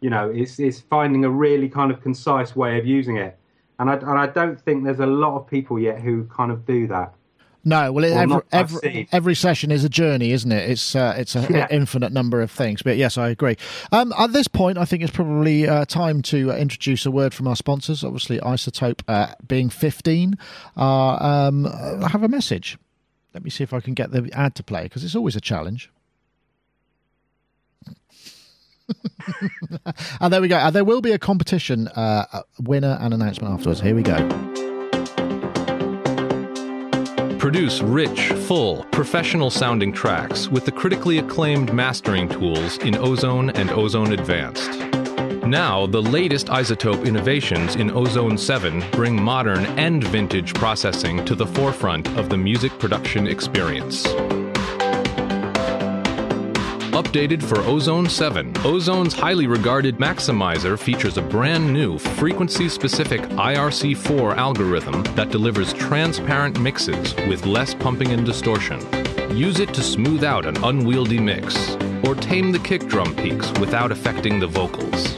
[0.00, 3.36] You know, it's it's finding a really kind of concise way of using it.
[3.80, 6.64] And I and I don't think there's a lot of people yet who kind of
[6.66, 7.14] do that.
[7.64, 10.70] No, well, every every, every, session is a journey, isn't it?
[10.70, 11.66] It's uh, it's an yeah.
[11.70, 12.82] infinite number of things.
[12.82, 13.56] But yes, I agree.
[13.90, 17.34] Um, at this point, I think it's probably uh, time to uh, introduce a word
[17.34, 18.04] from our sponsors.
[18.04, 20.38] Obviously, iZotope uh, being fifteen,
[20.76, 22.78] uh, um, I have a message.
[23.34, 25.40] Let me see if I can get the ad to play because it's always a
[25.40, 25.90] challenge.
[30.20, 30.70] and there we go.
[30.70, 33.80] there will be a competition uh, winner and announcement afterwards.
[33.80, 34.67] Here we go.
[37.38, 43.70] Produce rich, full, professional sounding tracks with the critically acclaimed mastering tools in Ozone and
[43.70, 44.72] Ozone Advanced.
[45.46, 51.46] Now, the latest iZotope innovations in Ozone 7 bring modern and vintage processing to the
[51.46, 54.04] forefront of the music production experience.
[56.98, 64.36] Updated for Ozone 7, Ozone's highly regarded maximizer features a brand new frequency specific IRC4
[64.36, 68.80] algorithm that delivers transparent mixes with less pumping and distortion.
[69.30, 73.92] Use it to smooth out an unwieldy mix, or tame the kick drum peaks without
[73.92, 75.14] affecting the vocals.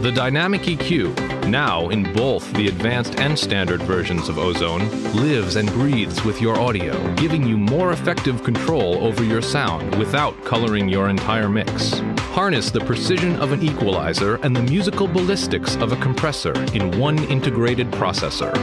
[0.00, 5.70] The Dynamic EQ, now in both the advanced and standard versions of Ozone, lives and
[5.72, 11.10] breathes with your audio, giving you more effective control over your sound without coloring your
[11.10, 12.00] entire mix.
[12.32, 17.22] Harness the precision of an equalizer and the musical ballistics of a compressor in one
[17.24, 18.56] integrated processor.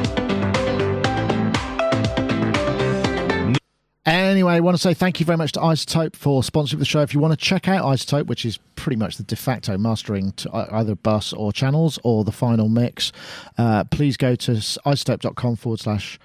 [4.08, 7.02] Anyway, I want to say thank you very much to iZotope for sponsoring the show.
[7.02, 10.32] If you want to check out iZotope, which is pretty much the de facto mastering
[10.32, 13.12] to either bus or channels or the final mix,
[13.58, 16.20] uh, please go to izotope.com forward slash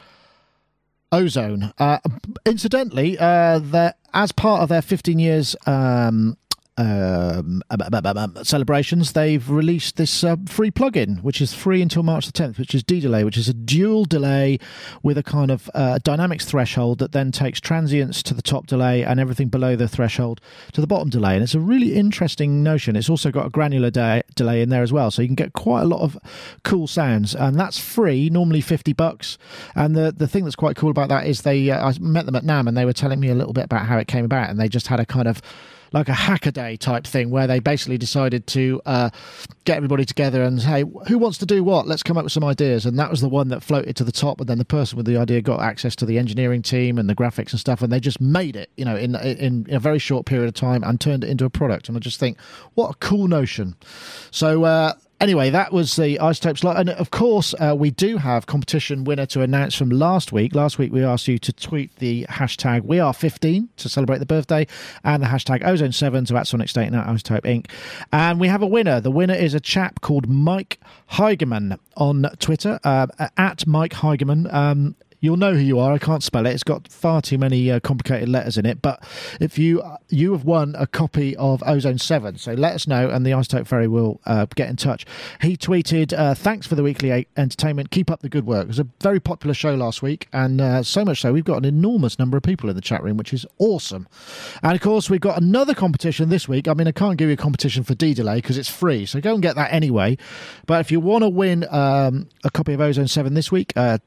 [1.11, 1.73] ozone.
[1.77, 1.99] Uh,
[2.47, 6.37] incidentally, uh, as part of their 15 years um,
[6.83, 12.59] um, celebrations, they've released this uh, free plugin, which is free until March the 10th,
[12.59, 14.59] which is D delay, which is a dual delay
[15.03, 19.05] with a kind of uh, dynamics threshold that then takes transients to the top delay
[19.05, 20.41] and everything below the threshold
[20.73, 21.35] to the bottom delay.
[21.35, 22.97] And it's a really interesting notion.
[22.97, 25.53] It's also got a granular de- delay in there as well, so you can get
[25.53, 26.19] quite a lot of
[26.65, 27.35] cool sounds.
[27.35, 29.39] And that's free, normally 50 bucks.
[29.75, 32.37] And the, the thing that's quite cool about that is they, uh, I met them
[32.37, 34.51] at NAMM and they were telling me a little bit about how it came about,
[34.51, 35.43] and they just had a kind of
[35.93, 39.11] like a hackaday type thing where they basically decided to uh,
[39.65, 41.87] get everybody together and hey, who wants to do what?
[41.87, 42.87] Let's come up with some ideas.
[42.87, 44.41] And that was the one that floated to the top.
[44.41, 47.15] And then the person with the idea got access to the engineering team and the
[47.15, 49.99] graphics and stuff, and they just made it, you know, in in, in a very
[49.99, 51.89] short period of time and turned it into a product.
[51.89, 52.41] And I just think,
[52.75, 53.77] what a cool notion.
[54.31, 54.65] So.
[54.65, 59.05] Uh, anyway, that was the iZotope slot, and of course, uh, we do have competition
[59.05, 60.55] winner to announce from last week.
[60.55, 64.27] Last week, we asked you to tweet the hashtag We Are 15 to celebrate the
[64.27, 64.67] birthday,
[65.05, 67.71] and the hashtag Ozone 7 to at Sonic State and at iZotope Inc.
[68.13, 69.01] And we have a winner.
[69.01, 70.81] The winner is a chap called Mike
[71.13, 73.07] Heigerman on Twitter uh,
[73.37, 74.53] at Mike Heigerman.
[74.53, 75.93] Um, You'll know who you are.
[75.93, 76.51] I can't spell it.
[76.51, 78.83] It's got far too many uh, complicated letters in it.
[78.83, 79.05] But
[79.41, 83.25] if you you have won a copy of Ozone Seven, so let us know, and
[83.25, 85.07] the iZotope Ferry will uh, get in touch.
[85.41, 87.93] He tweeted, uh, "Thanks for the weekly entertainment.
[87.93, 90.83] Keep up the good work." It was a very popular show last week, and uh,
[90.83, 93.33] so much so we've got an enormous number of people in the chat room, which
[93.33, 94.09] is awesome.
[94.61, 96.67] And of course, we've got another competition this week.
[96.67, 99.21] I mean, I can't give you a competition for D Delay because it's free, so
[99.21, 100.19] go and get that anyway.
[100.67, 103.99] But if you want to win um, a copy of Ozone Seven this week uh,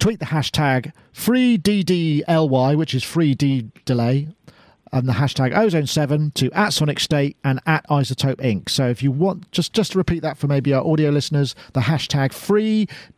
[0.00, 4.28] tweet the hashtag FreeDDLY, which is free D delay,
[4.92, 8.68] and the hashtag Ozone7 to at Sonic State and at iZotope Inc.
[8.68, 11.80] So if you want, just just to repeat that for maybe our audio listeners, the
[11.80, 12.30] hashtag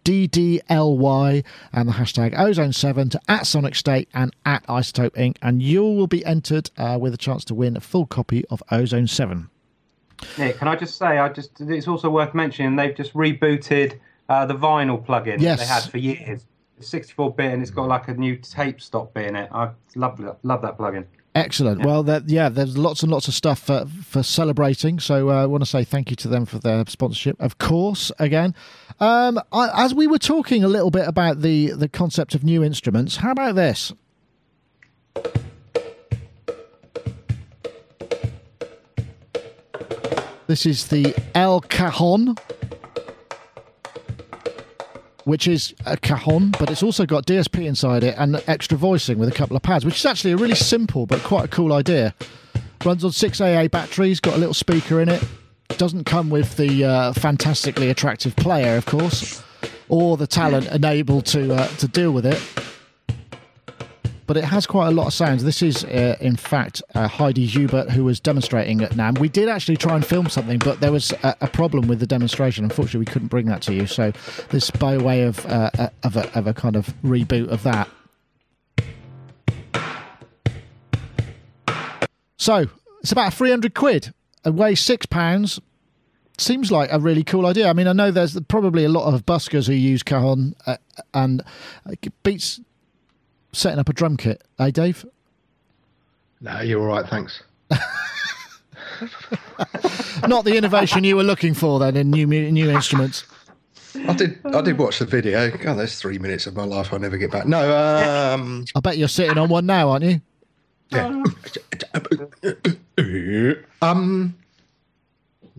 [0.05, 5.37] FreeDDLY and the hashtag Ozone7 to at Sonic State and at iZotope Inc.
[5.41, 8.63] And you will be entered uh, with a chance to win a full copy of
[8.71, 9.49] Ozone 7.
[10.39, 14.47] Yeah, can I just say, I just it's also worth mentioning they've just rebooted uh,
[14.47, 15.59] the vinyl plugin Yes.
[15.59, 16.45] they had for years.
[16.83, 19.49] It's 64 bit and it's got like a new tape stop bit in it.
[19.53, 21.05] I love that, love that plugin.
[21.33, 21.85] Excellent.
[21.85, 24.99] Well, there, yeah, there's lots and lots of stuff for, for celebrating.
[24.99, 27.41] So uh, I want to say thank you to them for their sponsorship.
[27.41, 28.57] Of course, again,
[28.99, 32.65] um, I, as we were talking a little bit about the the concept of new
[32.65, 33.93] instruments, how about this?
[40.49, 42.35] This is the El Cajon,
[45.25, 49.29] which is a cajon, but it's also got DSP inside it and extra voicing with
[49.29, 52.15] a couple of pads, which is actually a really simple but quite a cool idea.
[52.85, 55.23] Runs on 6AA batteries, got a little speaker in it.
[55.79, 59.43] Doesn't come with the uh, fantastically attractive player, of course,
[59.89, 62.41] or the talent enabled to uh, to deal with it.
[64.33, 65.45] But it has quite a lot of sounds.
[65.45, 69.19] This is, uh, in fact, uh, Heidi Hubert who was demonstrating at NAMM.
[69.19, 72.07] We did actually try and film something, but there was a, a problem with the
[72.07, 72.65] demonstration.
[72.65, 73.87] Unfortunately, we couldn't bring that to you.
[73.87, 74.11] So,
[74.49, 77.91] this by way of uh, uh, of, a, of a kind of reboot of that.
[82.39, 82.69] So
[83.03, 84.15] it's about three hundred quid.
[84.47, 85.61] It weighs six pounds.
[86.39, 87.69] Seems like a really cool idea.
[87.69, 90.79] I mean, I know there's probably a lot of buskers who use cajon, uh,
[91.13, 91.43] and
[91.85, 92.63] it beats
[93.53, 94.43] setting up a drum kit.
[94.59, 95.05] Eh, Dave?
[96.41, 97.43] No, you're all right, thanks.
[100.27, 103.25] Not the innovation you were looking for then in new new instruments.
[104.09, 104.39] I did.
[104.45, 105.51] I did watch the video.
[105.57, 107.47] God, there's three minutes of my life I'll never get back.
[107.47, 110.21] No, um, I bet you're sitting on one now, aren't you?
[110.91, 111.23] yeah.
[113.83, 114.35] um,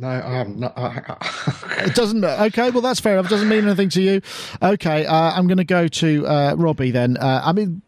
[0.04, 0.60] no, I haven't.
[0.60, 2.24] No, I, I, It doesn't.
[2.24, 3.26] Okay, well that's fair enough.
[3.26, 4.22] It doesn't mean anything to you.
[4.62, 7.18] Okay, uh, I'm going to go to uh, Robbie then.
[7.18, 7.82] Uh, I mean,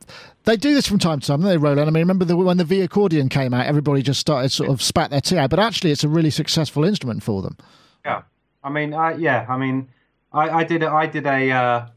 [0.46, 1.42] they do this from time to time.
[1.42, 1.88] don't They roll on.
[1.88, 4.82] I mean, remember the, when the V accordion came out, everybody just started sort of
[4.82, 5.50] spat their tea out.
[5.50, 7.58] But actually, it's a really successful instrument for them.
[8.04, 8.24] Yeah,
[8.64, 9.90] I mean, I, yeah, I mean,
[10.34, 11.52] I, I did, a- I did a.
[11.52, 11.88] Uh,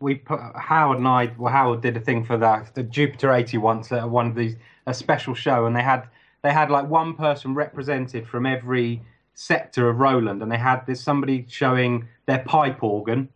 [0.00, 1.32] we put Howard and I.
[1.36, 4.56] Well, Howard did a thing for that the Jupiter 80 once at one of these
[4.86, 6.06] a special show, and they had
[6.42, 9.02] they had like one person represented from every
[9.34, 13.28] sector of Roland, and they had this somebody showing their pipe organ,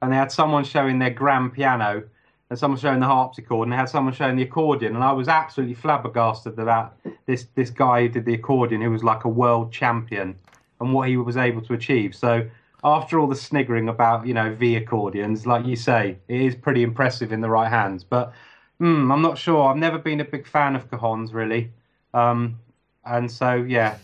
[0.00, 2.04] and they had someone showing their grand piano,
[2.50, 5.28] and someone showing the harpsichord, and they had someone showing the accordion, and I was
[5.28, 6.96] absolutely flabbergasted about
[7.26, 10.36] this this guy who did the accordion, who was like a world champion,
[10.80, 12.14] and what he was able to achieve.
[12.14, 12.48] So
[12.84, 16.82] after all the sniggering about you know V accordions, like you say, it is pretty
[16.82, 18.04] impressive in the right hands.
[18.04, 18.32] But
[18.78, 19.68] hmm, I'm not sure.
[19.68, 21.72] I've never been a big fan of cajons really,
[22.14, 22.58] um,
[23.04, 23.96] and so yeah,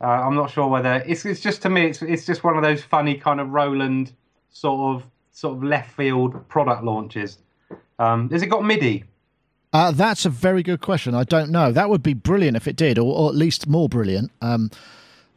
[0.00, 2.62] uh, I'm not sure whether it's it's just to me it's it's just one of
[2.62, 4.12] those funny kind of Roland
[4.50, 7.38] sort of sort of left field product launches.
[7.98, 9.04] Um, has it got MIDI?
[9.72, 11.14] Uh, that's a very good question.
[11.14, 11.72] I don't know.
[11.72, 14.30] That would be brilliant if it did, or, or at least more brilliant.
[14.40, 14.70] Um,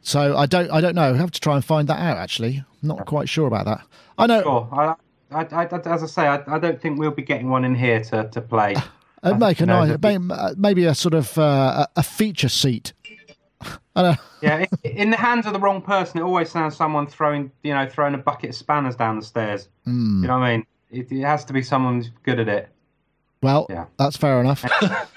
[0.02, 0.72] so I don't.
[0.72, 1.14] I don't know.
[1.14, 2.18] I have to try and find that out.
[2.18, 3.82] Actually, not quite sure about that.
[4.18, 4.41] I know.
[4.41, 4.70] Sure.
[4.72, 4.96] I,
[5.32, 8.02] I, I, as I say, I, I don't think we'll be getting one in here
[8.06, 8.76] to, to play.
[9.22, 12.94] Uh, make a nice, uh, maybe a sort of uh, a feature seat.
[13.96, 14.20] I don't.
[14.42, 17.88] Yeah, in the hands of the wrong person, it always sounds someone throwing, you know,
[17.90, 19.68] throwing a bucket of spanners down the stairs.
[19.86, 20.22] Hmm.
[20.22, 20.66] You know what I mean?
[20.92, 22.70] It, it has to be someone who's good at it.
[23.42, 23.86] Well, Yeah.
[23.98, 24.66] that's fair enough.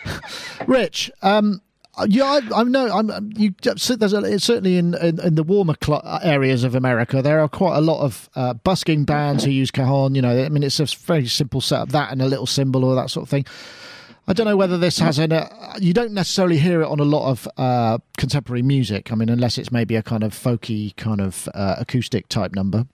[0.67, 1.61] Rich, um,
[2.07, 2.89] yeah, I, I know.
[2.91, 3.55] I'm you.
[3.77, 7.49] so There's a, certainly in, in in the warmer cl- areas of America, there are
[7.49, 10.15] quite a lot of uh, busking bands who use cajon.
[10.15, 12.95] You know, I mean, it's a very simple setup, that and a little cymbal or
[12.95, 13.45] that sort of thing.
[14.29, 15.33] I don't know whether this has an.
[15.33, 19.11] Uh, you don't necessarily hear it on a lot of uh, contemporary music.
[19.11, 22.87] I mean, unless it's maybe a kind of folky, kind of uh, acoustic type number.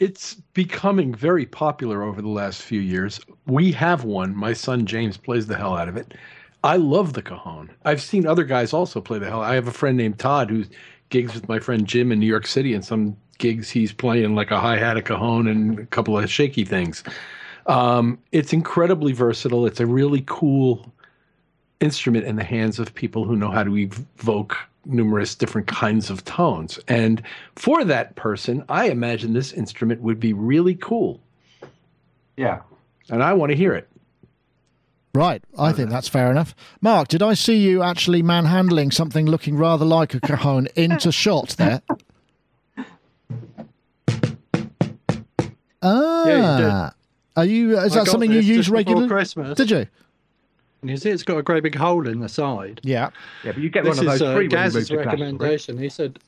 [0.00, 3.20] It's becoming very popular over the last few years.
[3.46, 4.34] We have one.
[4.34, 6.14] My son James plays the hell out of it.
[6.64, 7.70] I love the cajon.
[7.84, 9.40] I've seen other guys also play the hell.
[9.40, 10.64] I have a friend named Todd who
[11.10, 14.50] gigs with my friend Jim in New York City, and some gigs he's playing like
[14.50, 17.04] a hi hat, a cajon, and a couple of shaky things.
[17.66, 19.66] Um, it's incredibly versatile.
[19.66, 20.92] It's a really cool
[21.80, 26.24] instrument in the hands of people who know how to evoke numerous different kinds of
[26.24, 26.78] tones.
[26.88, 27.22] And
[27.56, 31.20] for that person, I imagine this instrument would be really cool.
[32.36, 32.62] Yeah.
[33.10, 33.88] And I want to hear it.
[35.14, 36.54] Right, I think that's fair enough.
[36.80, 41.50] Mark, did I see you actually manhandling something looking rather like a cajon into shot
[41.58, 41.82] there?
[45.82, 47.01] Ah, Yeah, you did.
[47.36, 47.78] Are you?
[47.78, 49.08] Is I that something you use regularly?
[49.08, 49.56] Christmas.
[49.56, 49.86] Did you?
[50.82, 52.80] And you see, it's got a great big hole in the side.
[52.82, 53.10] Yeah.
[53.44, 54.86] Yeah, but you get This one of is those uh, free when you Gaz's move
[54.88, 55.22] to Glastonbury.
[55.30, 55.78] recommendation.
[55.78, 56.18] He said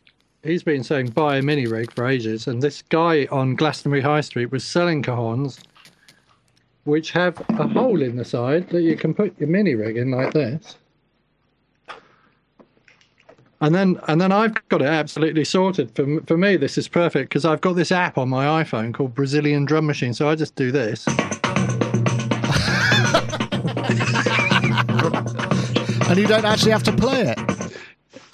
[0.45, 4.21] he's been saying buy a mini rig for ages, and this guy on Glastonbury High
[4.21, 5.59] Street was selling cajons,
[6.85, 10.11] which have a hole in the side that you can put your mini rig in
[10.13, 10.77] like this.
[13.61, 15.95] And then, and then I've got it absolutely sorted.
[15.95, 19.15] For for me, this is perfect because I've got this app on my iPhone called
[19.15, 20.13] Brazilian Drum Machine.
[20.13, 21.07] So I just do this,
[26.15, 27.55] And you don't actually have to play it.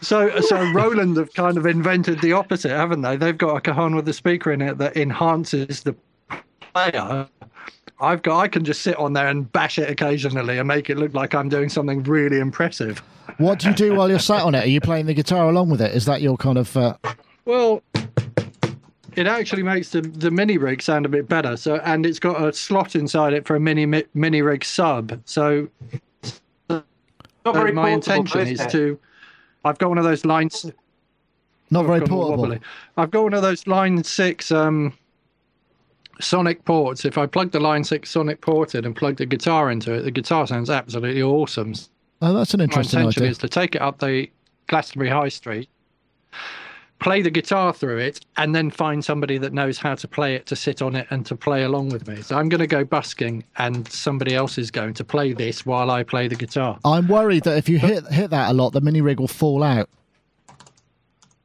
[0.03, 3.17] So, so Roland have kind of invented the opposite, haven't they?
[3.17, 5.95] They've got a cajon with a speaker in it that enhances the
[6.75, 7.29] player.
[8.01, 10.97] I've got, I can just sit on there and bash it occasionally and make it
[10.97, 12.99] look like I'm doing something really impressive.
[13.39, 14.65] What do you do while you're sat on it?
[14.65, 15.95] Are you playing the guitar along with it?
[15.95, 16.75] Is that your kind of?
[16.77, 16.95] Uh,
[17.45, 17.83] Well,
[19.17, 21.57] it actually makes the the mini rig sound a bit better.
[21.57, 25.21] So, and it's got a slot inside it for a mini mi- mini rig sub.
[25.25, 25.69] So,
[26.69, 26.85] Not
[27.55, 28.71] very my intention is it?
[28.71, 28.99] to.
[29.65, 30.67] I've got one of those lines.
[31.71, 32.43] not very I've gone all portable.
[32.45, 32.61] wobbly.
[32.97, 34.93] I've got one of those Line Six um,
[36.21, 37.05] Sonic ports.
[37.05, 40.03] If I plug the Line Six Sonic port in and plug the guitar into it,
[40.03, 41.75] the guitar sounds absolutely awesome.
[42.23, 43.31] Oh, that's an interesting My intention idea.
[43.31, 44.29] is to take it up the
[44.67, 45.69] Glastonbury High Street,
[46.99, 50.45] play the guitar through it, and then find somebody that knows how to play it
[50.47, 52.21] to sit on it and to play along with me.
[52.21, 55.91] So I'm going to go busking, and somebody else is going to play this while
[55.91, 56.79] I play the guitar.
[56.85, 59.63] I'm worried that if you hit hit that a lot, the mini rig will fall
[59.63, 59.89] out.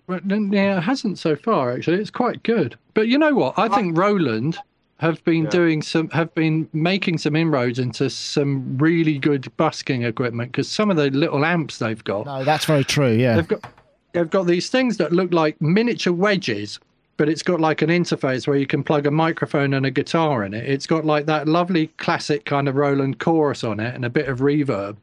[0.08, 1.98] But yeah, it hasn't so far actually.
[1.98, 2.78] It's quite good.
[2.94, 3.58] But you know what?
[3.58, 4.58] I think Roland
[4.98, 10.52] have been doing some have been making some inroads into some really good busking equipment
[10.52, 13.12] because some of the little amps they've got No, that's very true.
[13.14, 13.36] Yeah.
[13.36, 13.74] they've got
[14.14, 16.80] they've got these things that look like miniature wedges
[17.18, 20.46] but it's got like an interface where you can plug a microphone and a guitar
[20.46, 24.06] in it it's got like that lovely classic kind of roland chorus on it and
[24.06, 24.96] a bit of reverb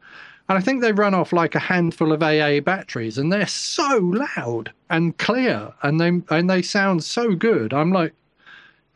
[0.49, 3.99] and i think they run off like a handful of aa batteries and they're so
[3.99, 7.73] loud and clear and they and they sound so good.
[7.73, 8.13] I'm like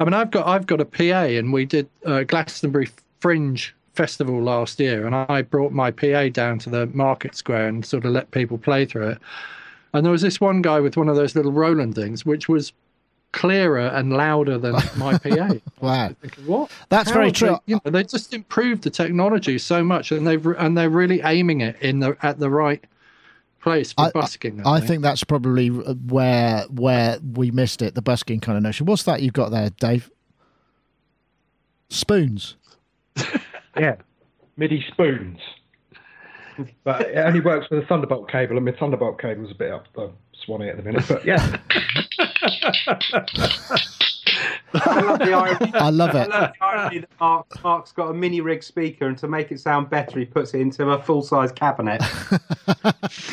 [0.00, 2.88] i mean i've got i've got a pa and we did uh, glastonbury
[3.20, 7.84] fringe festival last year and i brought my pa down to the market square and
[7.84, 9.18] sort of let people play through it.
[9.94, 12.74] And there was this one guy with one of those little Roland things, which was
[13.36, 15.54] clearer and louder than my PA.
[15.80, 16.10] Wow.
[16.20, 16.70] Thinking, what?
[16.88, 17.50] That's How very true.
[17.50, 21.20] They, you know, they just improved the technology so much, and they've and they're really
[21.22, 22.82] aiming it in the at the right
[23.60, 24.66] place for I- busking.
[24.66, 28.86] I think that's probably uh, where where we missed it, the busking kind of notion.
[28.86, 30.10] What's that you've got there, Dave?
[31.90, 32.56] Spoons.
[33.78, 33.96] Yeah,
[34.56, 35.38] MIDI spoons.
[36.82, 39.70] But it only works with a Thunderbolt cable, and my Thunderbolt cable's is a bit
[39.70, 40.10] up the
[40.44, 41.04] swanny at the minute.
[41.06, 41.58] But yeah,
[44.74, 45.72] I love the irony.
[45.74, 46.30] I love I it.
[46.30, 49.60] love the irony that Mark, Mark's got a mini rig speaker, and to make it
[49.60, 52.02] sound better, he puts it into a full size cabinet.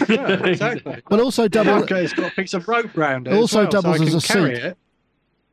[0.10, 1.02] yeah, exactly.
[1.10, 1.84] But also double.
[1.84, 3.34] Okay, it's got a piece of rope round it.
[3.34, 4.66] Also as well, doubles so I as a carry seat.
[4.66, 4.78] It.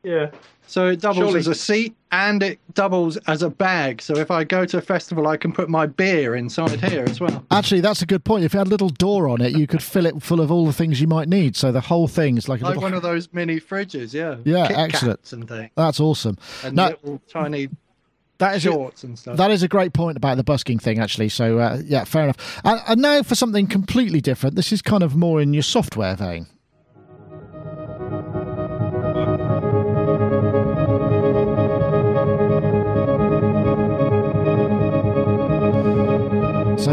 [0.03, 0.31] Yeah.
[0.67, 4.01] So it doubles Surely- as a seat and it doubles as a bag.
[4.01, 7.19] So if I go to a festival, I can put my beer inside here as
[7.19, 7.45] well.
[7.51, 8.45] Actually, that's a good point.
[8.45, 10.65] If you had a little door on it, you could fill it full of all
[10.65, 11.55] the things you might need.
[11.57, 12.83] So the whole thing is like a Like little.
[12.83, 14.37] one of those mini fridges, yeah.
[14.45, 15.33] Yeah, Kit excellent.
[15.33, 15.71] And things.
[15.75, 16.37] That's awesome.
[16.63, 17.67] And No, little tiny
[18.37, 19.37] that is shorts and stuff.
[19.37, 21.29] That is a great point about the busking thing, actually.
[21.29, 22.59] So, uh, yeah, fair enough.
[22.63, 24.55] And, and now for something completely different.
[24.55, 26.47] This is kind of more in your software vein.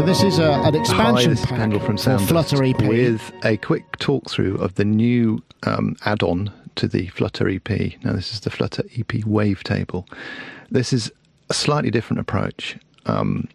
[0.09, 2.81] This is a, an expansion is pack from for Sound Flutter EP.
[2.81, 7.69] with a quick talk through of the new um, add-on to the Flutter EP.
[8.03, 10.07] Now, this is the Flutter EP Wavetable.
[10.71, 11.11] This is
[11.51, 12.75] a slightly different approach.
[13.05, 13.47] Um,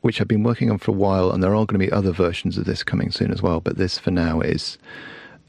[0.00, 2.12] which I've been working on for a while, and there are going to be other
[2.12, 3.60] versions of this coming soon as well.
[3.60, 4.78] But this, for now, is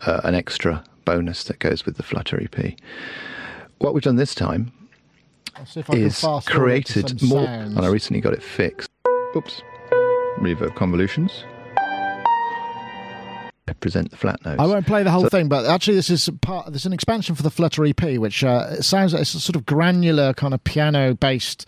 [0.01, 2.73] uh, an extra bonus that goes with the Flutter EP.
[3.77, 4.73] What we've done this time
[5.55, 7.77] I'll see if I can is fast forward to created more, sounds.
[7.77, 8.89] and I recently got it fixed.
[9.37, 9.61] Oops.
[10.39, 11.43] Reverb convolutions.
[13.67, 14.59] Represent the flat notes.
[14.59, 16.67] I won't play the whole So- thing, but actually, this is part.
[16.71, 19.65] There's an expansion for the Flutter EP, which uh, sounds like it's a sort of
[19.65, 21.67] granular kind of piano-based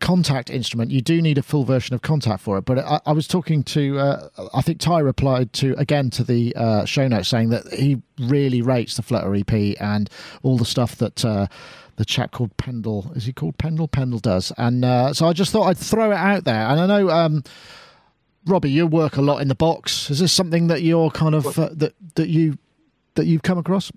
[0.00, 0.90] Kontakt instrument.
[0.90, 2.64] You do need a full version of Kontakt for it.
[2.64, 6.54] But I, I was talking to, uh, I think Ty replied to again to the
[6.56, 10.10] uh, show notes saying that he really rates the Flutter EP and
[10.42, 11.24] all the stuff that.
[11.24, 11.46] Uh,
[11.96, 13.88] the chap called Pendle, is he called Pendle?
[13.88, 16.68] Pendle does, and uh, so I just thought I'd throw it out there.
[16.68, 17.42] And I know um,
[18.48, 20.10] Robbie, you work a lot in the box.
[20.10, 22.58] Is this something that you're kind of uh, that that you
[23.14, 23.92] that you've come across?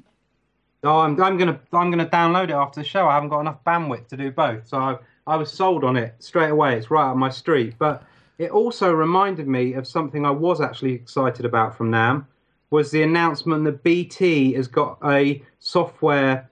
[0.84, 3.08] Oh, I'm, I'm gonna I'm gonna download it after the show.
[3.08, 4.98] I haven't got enough bandwidth to do both, so I,
[5.28, 6.78] I was sold on it straight away.
[6.78, 7.76] It's right up my street.
[7.78, 8.04] But
[8.38, 12.26] it also reminded me of something I was actually excited about from NAMM,
[12.72, 16.50] was the announcement that BT has got a software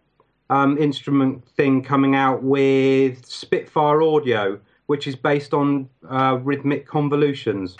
[0.52, 4.60] um, instrument thing coming out with Spitfire Audio,
[4.90, 7.78] which is based on uh, rhythmic convolutions.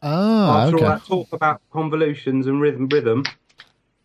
[0.00, 0.84] Ah, After okay.
[0.86, 3.26] all that talk about convolutions and rhythm, rhythm,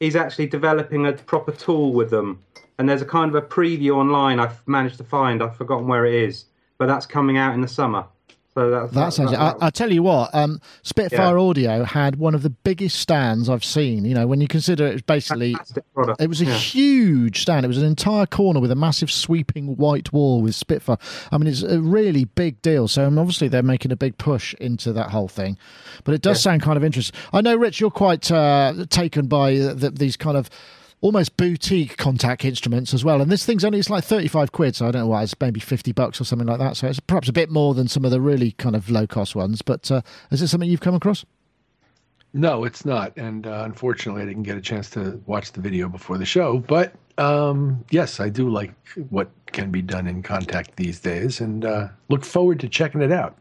[0.01, 2.43] he's actually developing a proper tool with them.
[2.77, 5.41] And there's a kind of a preview online I've managed to find.
[5.41, 6.47] I've forgotten where it is,
[6.77, 8.03] but that's coming out in the summer.
[8.57, 9.33] So that's That sounds.
[9.33, 11.43] I, I tell you what, um, Spitfire Yeah.
[11.43, 14.03] Audio had one of the biggest stands I've seen.
[14.03, 15.55] You know, when you consider it was basically,
[16.19, 16.53] it was a Yeah.
[16.55, 17.65] huge stand.
[17.65, 20.97] It was an entire corner with a massive sweeping white wall with Spitfire.
[21.31, 22.87] I mean, it's a really big deal.
[22.87, 25.59] So um, obviously they're making a big push into that whole thing.
[26.03, 27.15] But it does sound kind of interesting.
[27.31, 30.49] I know, Rich, you're quite uh, taken by the, these kind of.
[30.99, 34.75] Almost boutique Kontakt instruments as well, and this thing's only it's like thirty five quid,
[34.75, 36.75] so I don't know why it's maybe fifty bucks or something like that.
[36.75, 39.35] So it's perhaps a bit more than some of the really kind of low cost
[39.35, 39.61] ones.
[39.61, 41.23] But uh, is it something you've come across?
[42.33, 43.15] No, it's not.
[43.17, 46.59] And uh, unfortunately, I didn't get a chance to watch the video before the show.
[46.59, 48.73] But um, yes, I do like
[49.09, 53.11] what can be done in Kontakt these days and uh, look forward to checking it
[53.11, 53.37] out.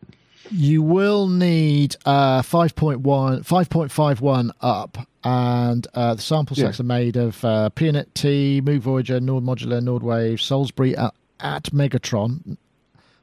[0.50, 4.96] You will need uh, 5.1, 5.51 up,
[5.26, 6.84] and uh, the sample sets Yeah.
[6.84, 11.64] are made of uh, Pianet T, Moog Voyager, Nord Modular, Nord Wave, Salisbury at, at
[11.72, 12.56] Megatron,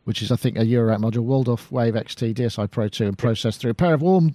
[0.04, 3.62] which is, I think, a Eurorack module, Waldorf Wave XT, DSI Pro 2, and processed
[3.62, 4.34] through a pair of warm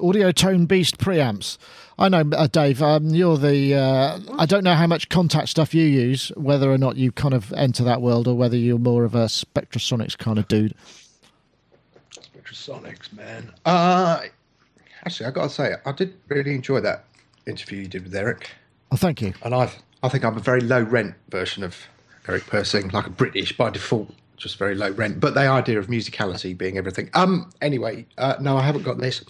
[0.00, 1.58] audio tone beast preamps.
[1.98, 3.74] I know, uh, Dave, um, you're the.
[3.74, 7.34] Uh, I don't know how much Kontakt stuff you use, whether or not you kind
[7.34, 10.74] of enter that world, or whether you're more of a Spectrasonics kind of dude.
[12.14, 13.52] Spectrasonics, man.
[13.64, 14.20] Uh,
[15.04, 17.04] actually, I got to say, I did really enjoy that
[17.46, 18.50] interview you did with Eric,
[18.90, 19.32] Oh, thank you.
[19.42, 19.70] and I,
[20.02, 21.76] I think I'm a very low rent version of
[22.28, 25.18] Eric Persing, like a British by default, just very low rent.
[25.18, 27.10] But the idea of musicality being everything.
[27.14, 27.50] Um.
[27.60, 29.24] Anyway, uh, no, I haven't got this.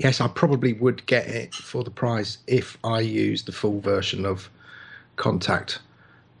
[0.00, 4.26] Yes, I probably would get it for the price if I used the full version
[4.26, 4.50] of
[5.16, 5.78] Kontakt,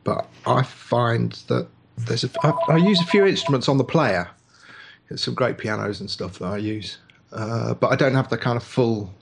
[0.02, 4.28] but I find that there's a, I, I use a few instruments on the player.
[5.08, 6.98] There's some great pianos and stuff that I use,
[7.34, 9.12] uh, but I don't have the kind of full,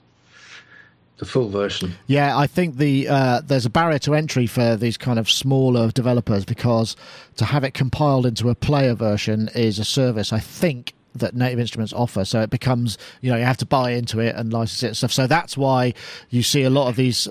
[1.17, 1.93] the full version.
[2.07, 5.91] Yeah, I think the uh, there's a barrier to entry for these kind of smaller
[5.91, 6.95] developers because
[7.37, 10.31] to have it compiled into a player version is a service.
[10.31, 13.91] I think that Native Instruments offer, so it becomes you know you have to buy
[13.91, 15.11] into it and license it and stuff.
[15.11, 15.93] So that's why
[16.29, 17.27] you see a lot of these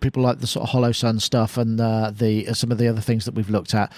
[0.00, 3.00] people like the sort of Hollow Sun stuff and uh, the some of the other
[3.00, 3.92] things that we've looked at.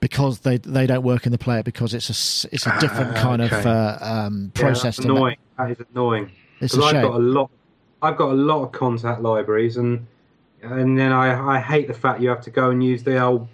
[0.00, 3.40] Because they they don't work in the player because it's a it's a different kind
[3.42, 4.82] of uh, um, Yeah, process.
[4.82, 5.12] that's than that.
[5.14, 5.36] annoying.
[5.58, 6.30] That is annoying.
[6.60, 7.02] It's a I've shame.
[7.02, 7.50] got a lot.
[8.02, 10.06] I've got a lot of Kontakt libraries, and
[10.62, 13.48] and then I I hate the fact you have to go and use the old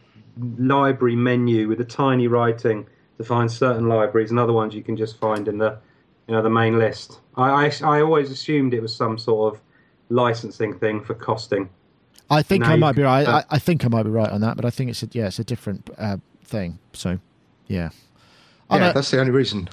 [0.58, 2.86] library menu with the tiny writing
[3.18, 5.78] to find certain libraries, and other ones you can just find in the
[6.26, 7.20] you know the main list.
[7.36, 9.60] I I, I always assumed it was some sort of
[10.08, 11.70] licensing thing for costing.
[12.30, 13.26] I think Now I might be right.
[13.26, 15.08] uh, I, I think I might be right on that, but I think it's a,
[15.12, 16.16] yeah, it's a different uh,
[16.52, 16.78] thing.
[16.92, 17.18] So,
[17.66, 17.90] yeah.
[18.70, 19.68] Yeah, know- that's the only reason.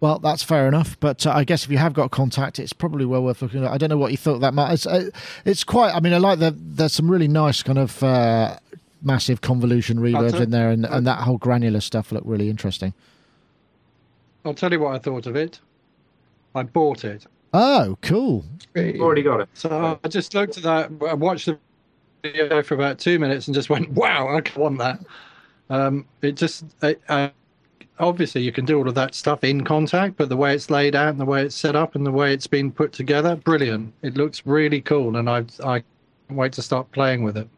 [0.00, 0.98] well, that's fair enough.
[1.00, 3.72] But uh, I guess if you have got Kontakt, it's probably well worth looking at.
[3.72, 4.72] I don't know what you thought that might.
[4.72, 5.10] It's, uh,
[5.44, 5.94] it's quite.
[5.94, 6.54] I mean, I like the.
[6.56, 8.58] There's some really nice kind of uh,
[9.02, 12.94] massive convolution reverbs in there, and, and that whole granular stuff looked really interesting.
[14.44, 15.60] I'll tell you what I thought of it.
[16.54, 17.26] I bought it.
[17.52, 18.44] Oh, cool.
[18.74, 19.48] You've already got it.
[19.54, 21.58] So I just looked at that, I watched the
[22.22, 25.00] video for about two minutes and just went, wow, I want that.
[25.70, 27.28] Um, it just, it, uh,
[27.98, 30.94] obviously, you can do all of that stuff in Kontakt, but the way it's laid
[30.94, 33.92] out and the way it's set up and the way it's been put together, brilliant.
[34.02, 35.84] It looks really cool, and I, I can't
[36.30, 37.48] wait to start playing with it.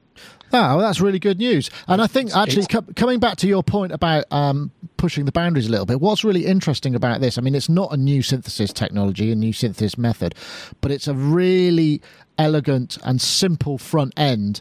[0.52, 1.70] Oh, well, that's really good news.
[1.86, 5.68] And I think actually co- coming back to your point about um, pushing the boundaries
[5.68, 7.38] a little bit, what's really interesting about this?
[7.38, 10.34] I mean, it's not a new synthesis technology, a new synthesis method,
[10.80, 12.02] but it's a really
[12.36, 14.60] elegant and simple front end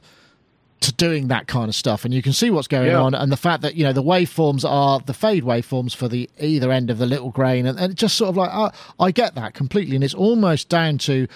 [0.81, 3.01] to doing that kind of stuff and you can see what's going Yeah.
[3.01, 6.29] on and the fact that you know the waveforms are the fade waveforms for the
[6.39, 8.69] either end of the little grain and, and it's just sort of like uh,
[8.99, 11.27] i get that completely and it's almost down to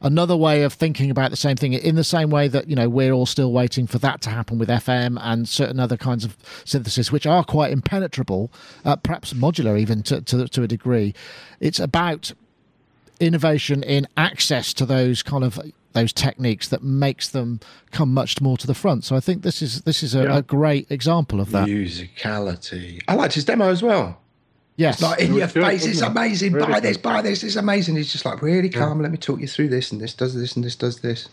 [0.00, 2.88] another way of thinking about the same thing in the same way that you know
[2.88, 6.36] we're all still waiting for that to happen with fm and certain other kinds of
[6.64, 8.50] synthesis which are quite impenetrable
[8.84, 11.14] uh, perhaps modular even to, to, to a degree
[11.60, 12.32] it's about
[13.20, 15.58] innovation in access to those kind of
[15.94, 17.60] those techniques that makes them
[17.90, 19.04] come much more to the front.
[19.04, 20.38] So I think this is this is a, Yeah.
[20.38, 21.66] a great example of that.
[21.68, 23.02] Musicality.
[23.08, 24.20] I liked his demo as well.
[24.76, 26.06] yes, It's like in It your was good, face, it's it?
[26.06, 26.52] amazing.
[26.52, 27.96] Really buy this, buy this, it's amazing.
[27.96, 29.00] He's just like really calm.
[29.00, 31.28] Let me talk you through this, and this does this, and this does this.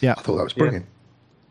[0.00, 0.14] Yeah.
[0.16, 0.86] I thought that was brilliant.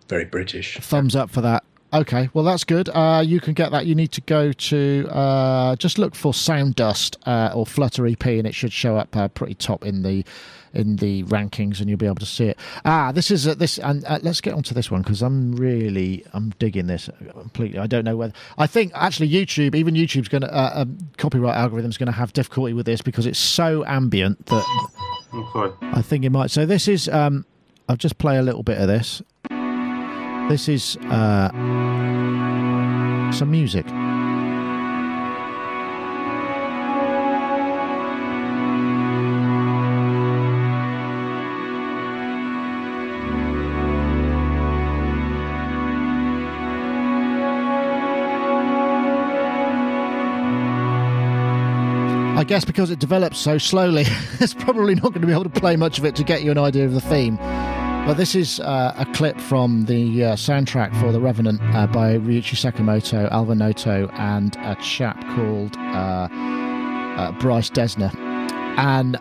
[0.07, 0.78] Very British.
[0.80, 1.63] thumbs up for that.
[1.95, 2.89] Okay, well that's good.
[2.89, 3.85] Uh, you can get that.
[3.85, 8.25] You need to go to uh, just look for Sound Dust uh, or Flutter EP,
[8.25, 10.25] and it should show up uh, pretty top in the
[10.73, 12.59] in the rankings, and you'll be able to see it.
[12.83, 16.25] Ah, this is uh, this, and uh, let's get onto this one because I'm really
[16.33, 17.79] I'm digging this completely.
[17.79, 21.55] I don't know whether I think actually YouTube, even YouTube's going to uh, um, copyright
[21.55, 24.65] algorithm's going to have difficulty with this because it's so ambient that
[25.31, 25.71] I'm sorry.
[25.81, 26.51] I think it might.
[26.51, 27.07] So this is.
[27.07, 27.45] Um,
[27.87, 29.21] I'll just play a little bit of this.
[30.49, 31.49] This is uh,
[33.31, 33.85] some music.
[52.37, 54.03] I guess because it develops so slowly,
[54.39, 56.51] it's probably not going to be able to play much of it to get you
[56.51, 57.39] an idea of the theme.
[58.06, 62.20] But this is uh, a clip from the uh, soundtrack for The Revenant uh, by
[62.20, 68.16] Ryuichi Sakamoto, Alva Noto, and a chap called uh, uh, Bryce Dessner.
[68.78, 69.16] And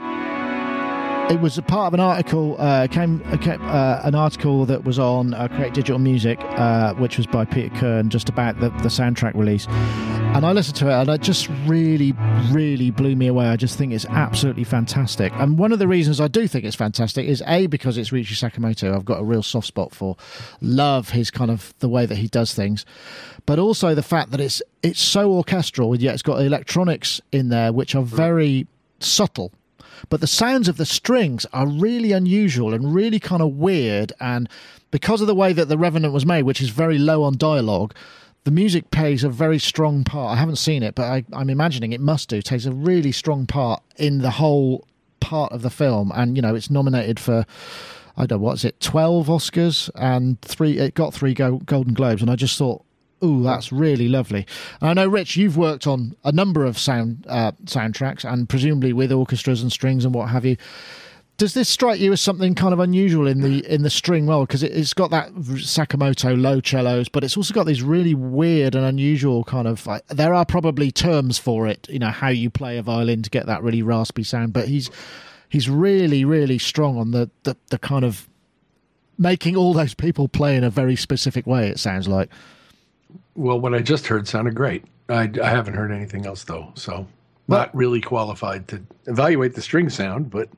[1.33, 5.33] it was a part of an article, uh, came, came an article that was on
[5.57, 6.39] Create Digital Music,
[6.99, 9.67] which was by Peter Kirn, just about the, the soundtrack release.
[10.35, 12.13] And I listened to it, and it just really,
[12.51, 13.47] really blew me away.
[13.47, 15.33] I just think it's absolutely fantastic.
[15.35, 18.35] And one of the reasons I do think it's fantastic is a because it's Ryuichi
[18.35, 18.93] Sakamoto.
[18.93, 20.17] I've got a real soft spot for,
[20.61, 22.85] love his kind of the way that he does things,
[23.47, 27.49] but also the fact that it's it's so orchestral, and yet it's got electronics in
[27.49, 28.67] there which are very
[28.99, 29.53] subtle
[30.09, 34.49] but the sounds of the strings are really unusual and really kind of weird and
[34.91, 37.95] because of the way that the revenant was made which is very low on dialogue
[38.45, 41.93] the music plays a very strong part i haven't seen it but I, i'm imagining
[41.93, 44.87] it must do takes a really strong part in the whole
[45.21, 47.47] part of the film and you know it's nominated for
[48.17, 52.23] i don't know what's it 12 oscars and three it got three go, golden globes
[52.23, 52.85] and i just thought
[53.23, 54.47] Ooh, that's really lovely.
[54.83, 58.93] And I know, Rich, you've worked on a number of sound uh, soundtracks, and presumably
[58.93, 60.59] with orchestras and strings and what have you.
[61.37, 64.47] Does this strike you as something kind of unusual in the in the string world?
[64.47, 68.77] Because it, it's got that Sakamoto low cellos, but it's also got these really weird
[68.77, 69.85] and unusual kind of.
[69.85, 73.31] Like, there are probably terms for it, you know, how you play a violin to
[73.31, 74.53] get that really raspy sound.
[74.53, 74.91] But he's
[75.49, 78.29] he's really really strong on the the, the kind of
[79.19, 81.69] making all those people play in a very specific way.
[81.69, 82.31] It sounds like.
[83.35, 84.85] Well, what I just heard sounded great.
[85.09, 87.09] I, I haven't heard anything else though, so
[87.49, 90.31] not really qualified to evaluate the string sound.
[90.31, 90.49] But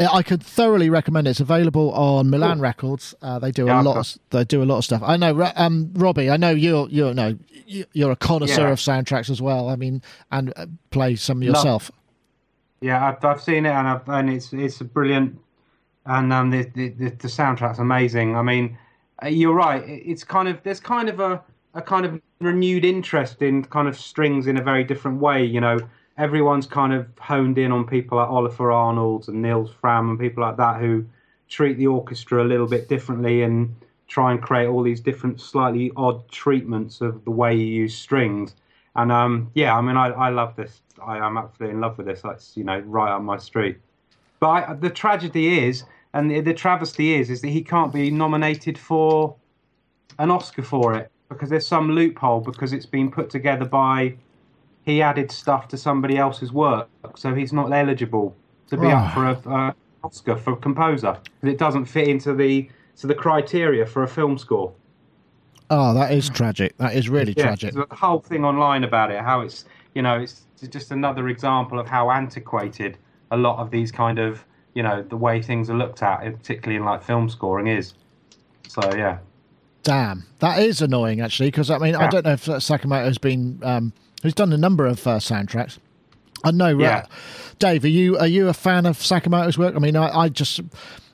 [0.00, 1.30] I could thoroughly recommend it.
[1.30, 3.14] It's available on Milan Records.
[3.20, 3.96] Uh, they do Yeah, a lot.
[3.98, 5.02] Of, they do a lot of stuff.
[5.04, 6.30] I know, um, Robbie.
[6.30, 7.36] I know you're you're no
[7.66, 8.70] you- you're a connoisseur Yeah.
[8.72, 9.68] of soundtracks as well.
[9.68, 11.90] I mean, and uh, play some yourself.
[12.80, 15.38] Yeah, I've, I've seen it, and I've, and it's it's brilliant,
[16.06, 18.36] and um, the, the the the soundtrack's amazing.
[18.36, 18.78] I mean,
[19.22, 19.82] uh, you're right.
[19.86, 21.42] It's kind of there's kind of a
[21.74, 25.44] a kind of renewed interest in kind of strings in a very different way.
[25.44, 25.78] You know,
[26.18, 30.42] everyone's kind of honed in on people like Olafur Arnalds and Nils Frahm and people
[30.42, 31.04] like that who
[31.48, 33.74] treat the orchestra a little bit differently and
[34.06, 38.54] try and create all these different, slightly odd treatments of the way you use strings.
[38.96, 40.80] And um, yeah, I mean, I, I love this.
[41.02, 42.20] I am absolutely in love with this.
[42.22, 43.78] That's you know right up my street.
[44.40, 48.10] But I, the tragedy is, and the, the travesty is, is that he can't be
[48.10, 49.36] nominated for
[50.18, 54.14] an Oscar for it because there's some loophole because it's been put together by
[54.90, 58.36] he added stuff to somebody else's work, so he's not eligible
[58.68, 59.72] to be up for a uh,
[60.02, 64.36] Oscar for composer because it doesn't fit into the to the criteria for a film
[64.38, 64.72] score.
[65.70, 66.76] Oh, that is tragic.
[66.78, 67.74] That is really Yeah, tragic.
[67.74, 69.20] The whole thing online about it.
[69.20, 69.64] How it's
[69.94, 72.98] you know it's just another example of how antiquated
[73.30, 76.76] a lot of these kind of you know the way things are looked at, particularly
[76.76, 77.94] in like film scoring, is.
[78.68, 79.18] So yeah,
[79.82, 81.48] Damn, that is annoying actually.
[81.48, 83.92] Because I mean, I don't know if Sakamoto's been um,
[84.22, 85.78] who's done a number of uh, soundtracks.
[86.44, 87.00] I know, Yeah.
[87.00, 87.06] right?
[87.58, 89.74] Dave, are you are you a fan of Sakamoto's work?
[89.76, 90.60] I mean, I, I just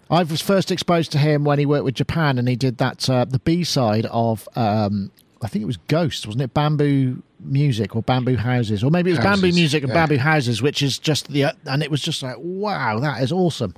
[0.09, 3.11] I was first exposed to him when he worked with Japan, and he did that
[3.11, 5.11] uh, the B side of um,
[5.43, 6.55] I think it was Ghost, wasn't it?
[6.55, 9.95] Bamboo Music or Bamboo Houses, or maybe it was Bamboo Music and yeah.
[10.07, 13.75] Bamboo Houses, which is just the and it was just like wow, that is awesome.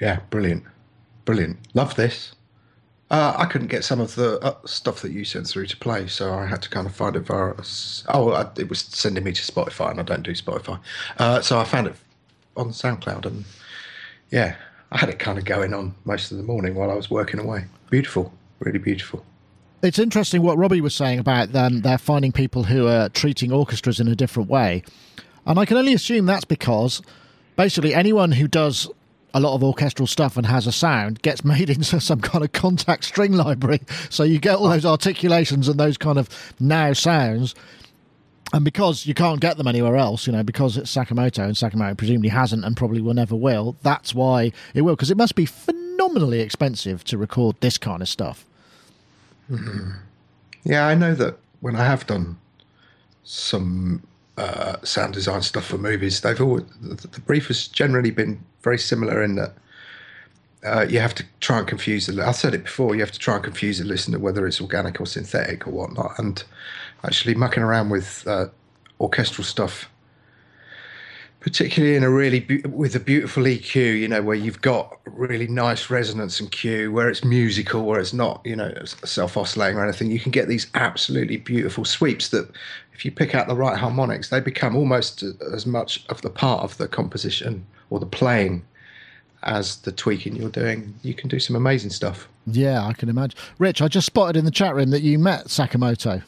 [0.00, 0.64] Yeah, brilliant,
[1.26, 1.58] brilliant.
[1.74, 2.32] Love this.
[3.08, 6.08] Uh, I couldn't get some of the uh, stuff that you sent through to play,
[6.08, 7.54] so I had to kind of find it via.
[8.08, 10.80] Oh, I, it was sending me to Spotify, and I don't do Spotify,
[11.18, 11.94] uh, so I found it
[12.56, 13.44] on SoundCloud, and
[14.30, 14.56] yeah,
[14.90, 17.38] I had it kind of going on most of the morning while I was working
[17.38, 17.66] away.
[17.90, 19.24] Beautiful, really beautiful.
[19.82, 21.82] It's interesting what Robbie was saying about them.
[21.82, 24.82] They're finding people who are treating orchestras in a different way,
[25.46, 27.02] and I can only assume that's because
[27.54, 28.90] basically anyone who does
[29.36, 32.52] a lot of orchestral stuff and has a sound gets made into some kind of
[32.52, 33.80] Kontakt string library.
[34.08, 37.54] So you get all those articulations and those kind of now sounds.
[38.54, 41.98] And because you can't get them anywhere else, you know, because it's Sakamoto and Sakamoto
[41.98, 44.96] presumably hasn't and probably will never will, that's why it will.
[44.96, 48.46] Because it must be phenomenally expensive to record this kind of stuff.
[50.64, 52.38] Yeah, I know that when I have done
[53.24, 54.02] some
[54.38, 58.78] uh, sound design stuff for movies, they've always the, the brief has generally been very
[58.78, 59.52] similar in that
[60.64, 62.26] uh, you have to try and confuse the.
[62.26, 62.96] I've said it before.
[62.96, 66.18] You have to try and confuse the listener whether it's organic or synthetic or whatnot.
[66.18, 66.42] And
[67.04, 68.46] actually, mucking around with uh,
[69.00, 69.88] orchestral stuff,
[71.38, 75.46] particularly in a really be- with a beautiful EQ, you know, where you've got really
[75.46, 79.84] nice resonance and cue, where it's musical, where it's not, you know, self oscillating or
[79.84, 80.10] anything.
[80.10, 82.50] You can get these absolutely beautiful sweeps that,
[82.92, 85.22] if you pick out the right harmonics, they become almost
[85.54, 88.64] as much of the part of the composition or the playing
[89.42, 90.94] as the tweaking you're doing.
[91.02, 92.28] You can do some amazing stuff.
[92.46, 93.38] Yeah, I can imagine.
[93.58, 96.22] Rich, I just spotted in the chat room that you met Sakamoto.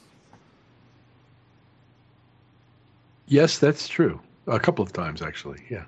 [3.27, 4.21] Yes, that's true.
[4.47, 5.63] A couple of times, actually.
[5.69, 5.85] Yeah.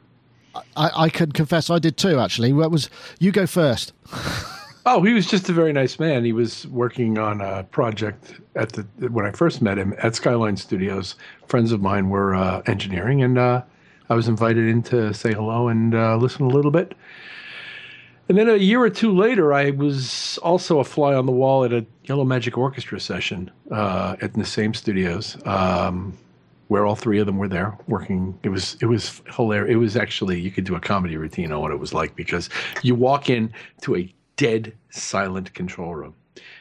[0.76, 2.52] I, I can confess I did too, actually.
[2.52, 3.92] What was you go first?
[4.86, 6.24] Oh, he was just a very nice man.
[6.24, 10.56] He was working on a project at the when I first met him at Skyline
[10.56, 11.16] Studios.
[11.48, 13.62] Friends of mine were uh, engineering, and uh,
[14.10, 16.96] I was invited in to say hello and uh, listen a little bit.
[18.28, 21.64] And then a year or two later, I was also a fly on the wall
[21.64, 26.18] at a Yellow Magic Orchestra session uh, at the same studios, um,
[26.68, 28.36] where all three of them were there working.
[28.42, 29.72] It was it was hilarious.
[29.72, 32.48] It was actually you could do a comedy routine on what it was like because
[32.82, 33.52] you walk in
[33.82, 36.14] to a dead silent control room,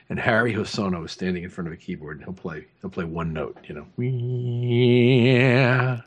[0.10, 3.06] and Harry Hosono is standing in front of a keyboard, and he'll play he'll play
[3.06, 6.02] one note, you know, yeah.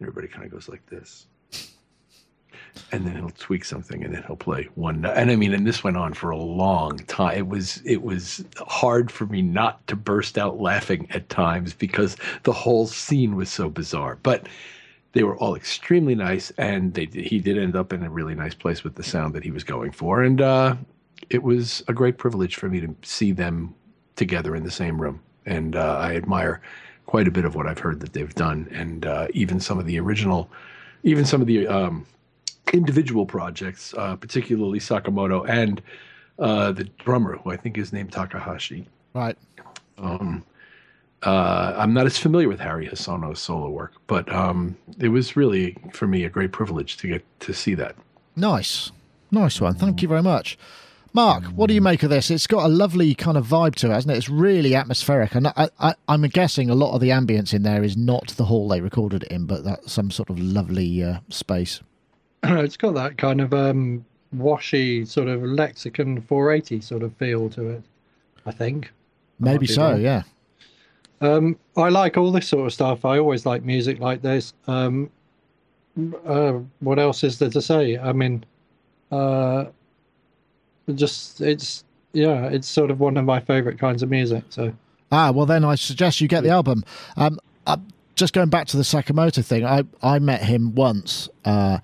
[0.00, 1.26] Everybody kind of goes like this.
[2.92, 5.82] And then he'll tweak something and then he'll play one and i mean and this
[5.82, 9.96] went on for a long time it was it was hard for me not to
[9.96, 14.18] burst out laughing at times because the whole scene was so bizarre.
[14.22, 14.48] But
[15.12, 18.54] they were all extremely nice and they he did end up in a really nice
[18.54, 20.76] place with the sound that he was going for and uh,
[21.28, 23.74] it was a great privilege for me to see them
[24.16, 25.20] together in the same room.
[25.46, 26.60] And uh, i admire
[27.10, 29.86] quite a bit of what i've heard that they've done and uh, even some of
[29.86, 30.48] the original
[31.02, 32.06] even some of the um,
[32.72, 35.82] individual projects, uh, particularly Sakamoto and
[36.38, 38.88] uh, the drummer, who I think is named Takahashi.
[39.14, 39.36] Right.
[39.98, 40.44] Um,
[41.22, 45.76] uh, I'm not as familiar with Harry Hosono's solo work, but um, it was really,
[45.92, 47.94] for me, a great privilege to get to see that.
[48.36, 48.90] Nice.
[49.30, 49.74] Nice one.
[49.74, 50.58] Thank you very much.
[51.12, 52.30] Mark, what do you make of this?
[52.30, 54.16] It's got a lovely kind of vibe to it, hasn't it?
[54.16, 55.34] It's really atmospheric.
[55.34, 58.44] And I, I, I'm guessing a lot of the ambience in there is not the
[58.44, 61.80] hall they recorded it in, but that's some sort of lovely uh, space.
[62.44, 67.70] it's got that kind of um, washy sort of lexicon 480 sort of feel to
[67.70, 67.82] it.
[68.46, 68.92] I think.
[69.38, 70.22] Maybe so, yeah.
[71.20, 73.04] Um, I like all this sort of stuff.
[73.04, 74.54] I always like music like this.
[74.66, 75.10] Um,
[76.24, 77.98] uh, what else is there to say?
[77.98, 78.44] I mean,
[79.10, 79.66] uh,
[80.96, 84.44] just it's yeah, it's sort of one of my favorite kinds of music.
[84.50, 84.72] So
[85.12, 86.84] Ah, well, then I suggest you get the album.
[87.16, 87.78] Um, uh,
[88.14, 91.28] just going back to the Sakamoto thing, I, I met him once.
[91.44, 91.78] Uh,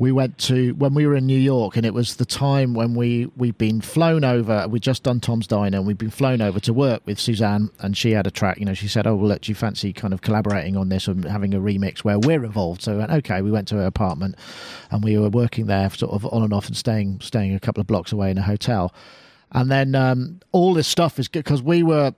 [0.00, 2.94] we went to when we were in New York, and it was the time when
[2.94, 4.66] we we'd been flown over.
[4.66, 7.94] We'd just done Tom's Diner, and we'd been flown over to work with Suzanne, and
[7.94, 8.58] she had a track.
[8.58, 11.06] You know, she said, "Oh, well, look, do you fancy kind of collaborating on this
[11.06, 13.84] and having a remix where we're involved?" So we went, "Okay." We went to her
[13.84, 14.36] apartment,
[14.90, 17.82] and we were working there, sort of on and off, and staying staying a couple
[17.82, 18.94] of blocks away in a hotel.
[19.52, 22.14] And then um, all this stuff is good because we were,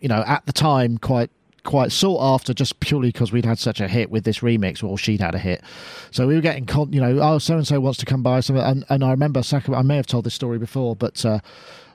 [0.00, 1.30] you know, at the time quite
[1.64, 4.98] quite sought after just purely because we'd had such a hit with this remix, or
[4.98, 5.62] she'd had a hit.
[6.10, 8.40] So we were getting, con- you know, oh, so and so wants to come by.
[8.40, 11.40] Something, and, and I remember, Saka, I may have told this story before, but uh,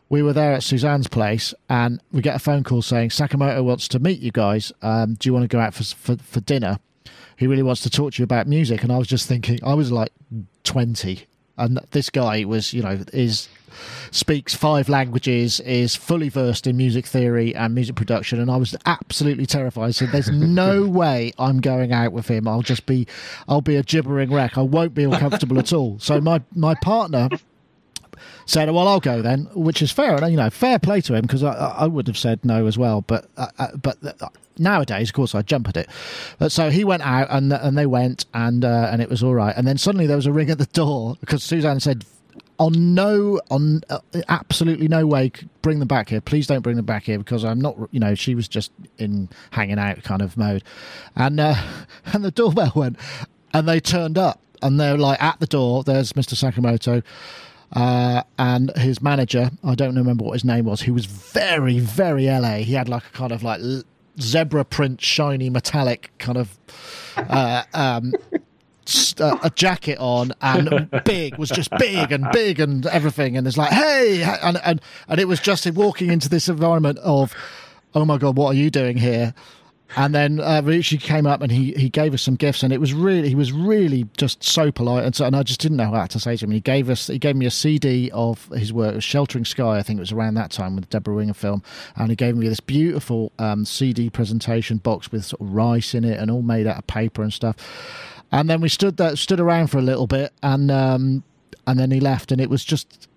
[0.10, 3.88] we were there at Suzanne's place, and we get a phone call saying Sakamoto wants
[3.90, 4.72] to meet you guys.
[4.82, 6.80] Um, do you want to go out for, for for dinner?
[7.38, 8.84] He really wants to talk to you about music.
[8.84, 10.12] And I was just thinking, I was like
[10.64, 11.26] twenty,
[11.58, 13.50] and this guy was, you know, is
[14.12, 18.76] speaks five languages, is fully versed in music theory and music production, and I was
[18.86, 19.96] absolutely terrified.
[19.96, 22.48] So there's no way I'm going out with him.
[22.48, 23.08] I'll just be,
[23.48, 24.58] I'll be a gibbering wreck.
[24.58, 26.00] I won't be uncomfortable at all.
[26.00, 27.30] So my my partner
[28.46, 31.24] said, "Well, I'll go then," which is fair, and you know, fair play to him
[31.24, 33.02] because I, I would have said no as well.
[33.02, 35.90] But uh, uh, but uh, nowadays, of course, I jump at it.
[36.40, 39.36] But so he went out, and and they went, and uh, and it was all
[39.36, 39.56] right.
[39.56, 42.06] And then suddenly there was a ring at the door because Suzanne said.
[42.58, 44.00] On no, on uh,
[44.30, 45.30] absolutely no way,
[45.62, 46.22] bring them back here.
[46.22, 49.28] Please don't bring them back here because I'm not, you know, she was just in
[49.52, 50.64] hanging out kind of mode,
[51.18, 51.62] and uh,
[52.14, 52.98] and the doorbell went,
[53.54, 55.84] and they turned up, and they're like at the door.
[55.84, 56.34] There's Mr.
[56.34, 57.04] Sakamoto,
[57.76, 62.26] uh, and his manager, I don't remember what his name was, he was very, very
[62.26, 62.58] LA.
[62.58, 63.62] He had like a kind of like
[64.20, 66.58] zebra print, shiny, metallic kind of
[67.18, 68.14] uh, um,
[68.86, 73.36] st- uh, a jacket on and big was just big and big and everything.
[73.36, 77.34] And it's like, hey, and and and it was just walking into this environment of,
[77.94, 79.34] oh my god, what are you doing here?
[79.96, 82.80] And then uh, Richie came up and he, he gave us some gifts, and it
[82.82, 85.92] was really he was really just so polite, and so and I just didn't know
[85.92, 86.52] what to say to him.
[86.52, 89.98] He gave us he gave me a CD of his work, Sheltering Sky, I think
[89.98, 91.64] it was around that time with Debra Winger film,
[91.96, 96.04] and he gave me this beautiful um, CD presentation box with sort of rice in
[96.04, 97.56] it and all made out of paper and stuff.
[98.32, 101.24] And then we stood there, stood around for a little bit, and um,
[101.68, 103.08] and then he left, and it was just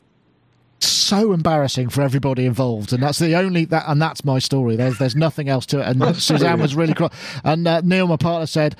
[0.80, 4.76] so embarrassing for everybody involved, and that's the only that, and that's my story.
[4.76, 5.86] There's there's nothing else to it.
[5.86, 7.12] And Suzanne was really cross,
[7.44, 8.76] and uh, Neil, my partner, said.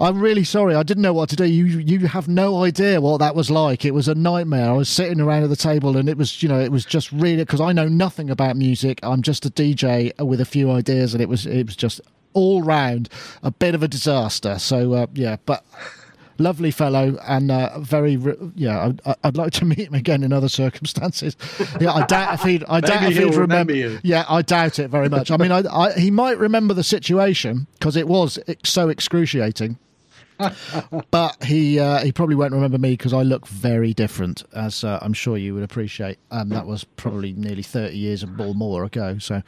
[0.00, 0.74] I'm really sorry.
[0.74, 1.44] I didn't know what to do.
[1.44, 3.84] You you have no idea what that was like.
[3.84, 4.68] It was a nightmare.
[4.68, 7.12] I was sitting around at the table, and it was you know it was just
[7.12, 8.98] really because I know nothing about music.
[9.04, 12.00] I'm just a DJ with a few ideas, and it was it was just
[12.32, 13.10] all round
[13.44, 14.58] a bit of a disaster.
[14.58, 15.64] So uh, yeah, but
[16.38, 18.20] lovely fellow and uh, very
[18.54, 21.36] yeah I'd, I'd like to meet him again in other circumstances.
[21.80, 23.98] Yeah i doubt if he'd i doubt if he'd remember, remember you.
[24.02, 25.30] yeah i doubt it very much.
[25.30, 29.78] I mean I, I, he might remember the situation because it was so excruciating
[31.10, 34.98] but he uh, he probably won't remember me because I look very different, as uh,
[35.02, 36.18] I'm sure you would appreciate.
[36.30, 39.18] Um, that was probably nearly 30 years or more ago.
[39.18, 39.42] So,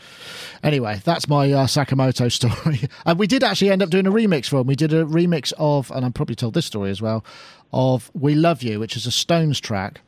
[0.63, 2.89] anyway, that's my uh, Sakamoto story.
[3.07, 4.67] and we did actually end up doing a remix for him.
[4.67, 7.25] We did a remix of, and I'm probably told this story as well,
[7.73, 10.01] of "We Love You," which is a Stones track.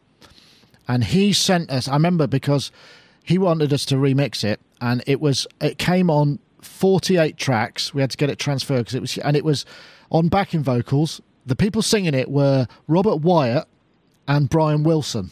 [0.89, 1.89] And he sent us.
[1.89, 2.70] I remember because
[3.24, 7.95] he wanted us to remix it, and it was it came on 48 tracks.
[7.95, 9.64] We had to get it transferred because it was, and it was
[10.11, 11.21] on backing vocals.
[11.45, 13.67] The people singing it were Robert Wyatt
[14.29, 15.31] and Brian Wilson.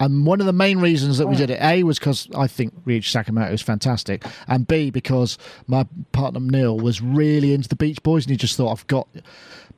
[0.00, 2.74] And one of the main reasons that we did it, A, was because I think
[2.84, 8.02] Ryuichi Sakamoto is fantastic, and B, because my partner Neil was really into the Beach
[8.02, 9.06] Boys, and he just thought, I've got.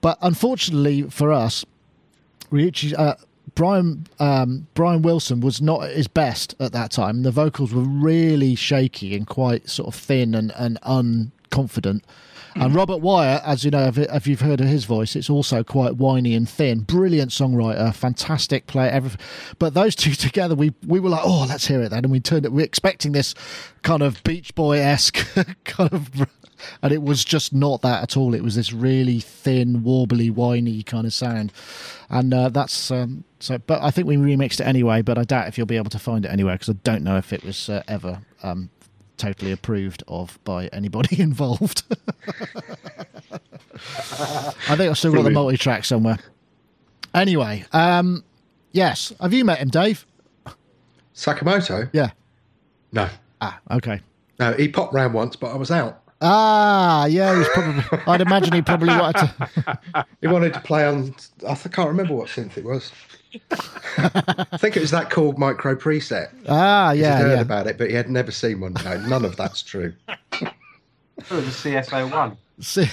[0.00, 1.66] But unfortunately for us,
[2.50, 3.16] Ryuichi, uh,
[3.56, 7.24] Brian um, Brian Wilson was not at his best at that time.
[7.24, 12.02] The vocals were really shaky and quite sort of thin and, and unconfident.
[12.58, 15.62] And Robert Wyatt, as you know, if, if you've heard of his voice, it's also
[15.62, 16.80] quite whiny and thin.
[16.80, 18.90] Brilliant songwriter, fantastic player.
[18.90, 19.20] Everything.
[19.58, 22.04] But those two together, we we were like, oh, let's hear it then.
[22.04, 22.52] And we turned it.
[22.52, 23.34] We are expecting this
[23.82, 25.18] kind of Beach Boy esque
[25.64, 26.26] kind of,
[26.82, 28.34] and it was just not that at all.
[28.34, 31.52] It was this really thin, warbly, whiny kind of sound,
[32.10, 33.58] and uh, that's um, so.
[33.58, 35.02] But I think we remixed it anyway.
[35.02, 37.16] But I doubt if you'll be able to find it anywhere because I don't know
[37.16, 38.20] if it was uh, ever.
[38.42, 38.70] Um,
[39.16, 41.82] totally approved of by anybody involved.
[44.68, 46.18] I think I've still got the multi track somewhere.
[47.14, 48.24] Anyway, um,
[48.72, 49.12] yes.
[49.20, 50.06] Have you met him, Dave?
[51.14, 51.88] Sakamoto?
[51.92, 52.10] Yeah.
[52.92, 53.08] No.
[53.40, 54.00] Ah, okay.
[54.38, 56.02] No, he popped round once, but I was out.
[56.28, 57.84] Ah, yeah, he's probably.
[58.06, 60.06] I'd imagine he probably wanted to.
[60.20, 61.14] He wanted to play on.
[61.48, 62.90] I can't remember what synth it was.
[63.98, 66.30] I think it was that called Micro Preset.
[66.48, 67.40] Ah, He'd yeah, heard yeah.
[67.40, 68.74] about it, but he had never seen one.
[68.84, 69.92] No, none of that's true.
[70.32, 72.88] It was a CSO one See-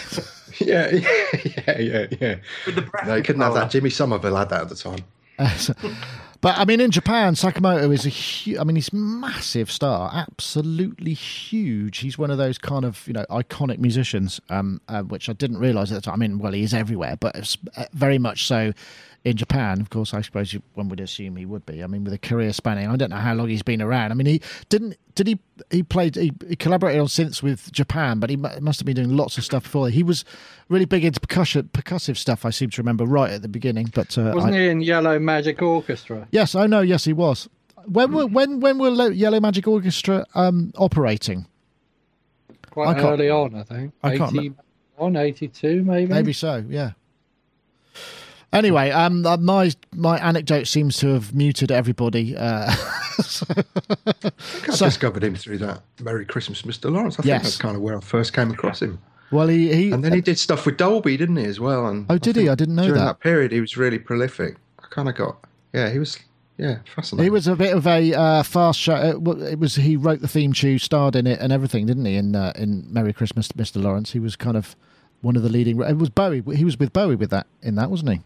[0.66, 2.36] yeah, yeah, yeah, yeah.
[2.66, 3.72] with the breath No, he couldn't have that.
[3.72, 5.00] Jimmy Somerville had that at the time.
[6.44, 8.60] But I mean, in Japan, Sakamoto is a huge.
[8.60, 12.00] I mean, he's massive star, absolutely huge.
[12.00, 15.60] He's one of those kind of you know iconic musicians, um, uh, which I didn't
[15.60, 16.16] realise at the time.
[16.16, 18.74] I mean, well, he is everywhere, but uh, very much so
[19.26, 19.80] in Japan.
[19.80, 21.84] Of course, I suppose you, one would assume he would be.
[21.84, 24.12] I mean, with a career spanning, I don't know how long he's been around.
[24.12, 24.98] I mean, he didn't.
[25.16, 25.40] Did he?
[25.70, 26.16] He played.
[26.16, 29.44] He, he collaborated on synths with Japan, but he must have been doing lots of
[29.44, 29.90] stuff before.
[29.90, 30.26] He was
[30.70, 32.46] really big into percussion, percussive stuff.
[32.46, 35.20] I seem to remember right at the beginning, but uh, Wasn't I- he in Yellow
[35.20, 36.28] Magic Orchestra?
[36.32, 36.82] Yes, I know.
[36.82, 37.48] Yes, he was.
[37.86, 41.46] When were when when were Lo- Yellow Magic Orchestra um, operating?
[42.72, 43.94] Quite early on, I think.
[44.02, 46.12] I can't 81, 82 maybe.
[46.12, 46.64] Maybe so.
[46.68, 46.92] Yeah.
[48.54, 52.36] Anyway, um, uh, my my anecdote seems to have muted everybody.
[52.38, 52.72] Uh,
[53.24, 54.32] so- I
[54.68, 56.92] I discovered him through that Merry Christmas, Mr.
[56.92, 57.20] Lawrence.
[57.20, 57.42] I Yes.
[57.42, 59.00] think that's kind of where I first came across him.
[59.32, 61.88] well, he, he And then he did stuff with Dolby, didn't he, as well?
[61.88, 62.48] And Oh, did he?
[62.50, 63.06] I didn't know during that.
[63.06, 64.58] that period, he was really prolific.
[64.80, 65.38] I kind of got,
[65.74, 66.20] yeah, he was,
[66.58, 67.24] yeah, fascinating.
[67.26, 68.94] He was a bit of a uh, fast show.
[68.96, 72.16] uh, It was he wrote the theme tune, starred in it, and everything, didn't he?
[72.16, 73.82] In uh, in Merry Christmas, Mr.
[73.82, 74.12] Lawrence.
[74.12, 74.76] He was kind of
[75.22, 75.82] one of the leading.
[75.82, 76.44] It was Bowie.
[76.56, 78.22] He was with Bowie with that in that, wasn't he?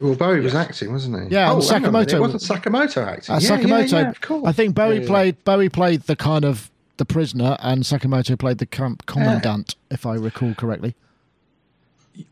[0.00, 1.34] Well, Bowie was acting, wasn't he?
[1.34, 3.34] Yeah, oh, and hang on a minute, Sakamoto- It wasn't Sakamoto acting.
[3.34, 3.92] Uh, yeah, Sakamoto.
[3.92, 4.44] Yeah, yeah, of course.
[4.46, 5.06] I think Bowie Yeah, yeah.
[5.06, 10.06] played Bowie played the kind of the prisoner, and Sakamoto played the camp commandant, if
[10.06, 10.94] I recall correctly.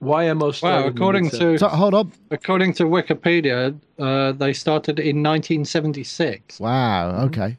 [0.02, 2.12] YMO Wow, started in according to So hold on.
[2.30, 6.60] according to Wikipedia, uh, they started in 1976.
[6.60, 7.24] Wow.
[7.26, 7.56] Okay.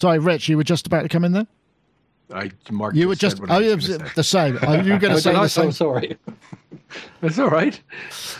[0.00, 0.48] Sorry, Rich.
[0.48, 1.46] You were just about to come in there.
[2.32, 3.36] I Mark You were just just.
[3.38, 4.14] said what Oh, I was it gonna was say.
[4.14, 4.58] the same.
[4.62, 5.42] Oh, you were going to say did I?
[5.44, 5.64] the same.
[5.66, 6.16] I'm sorry.
[7.20, 7.80] That's all right.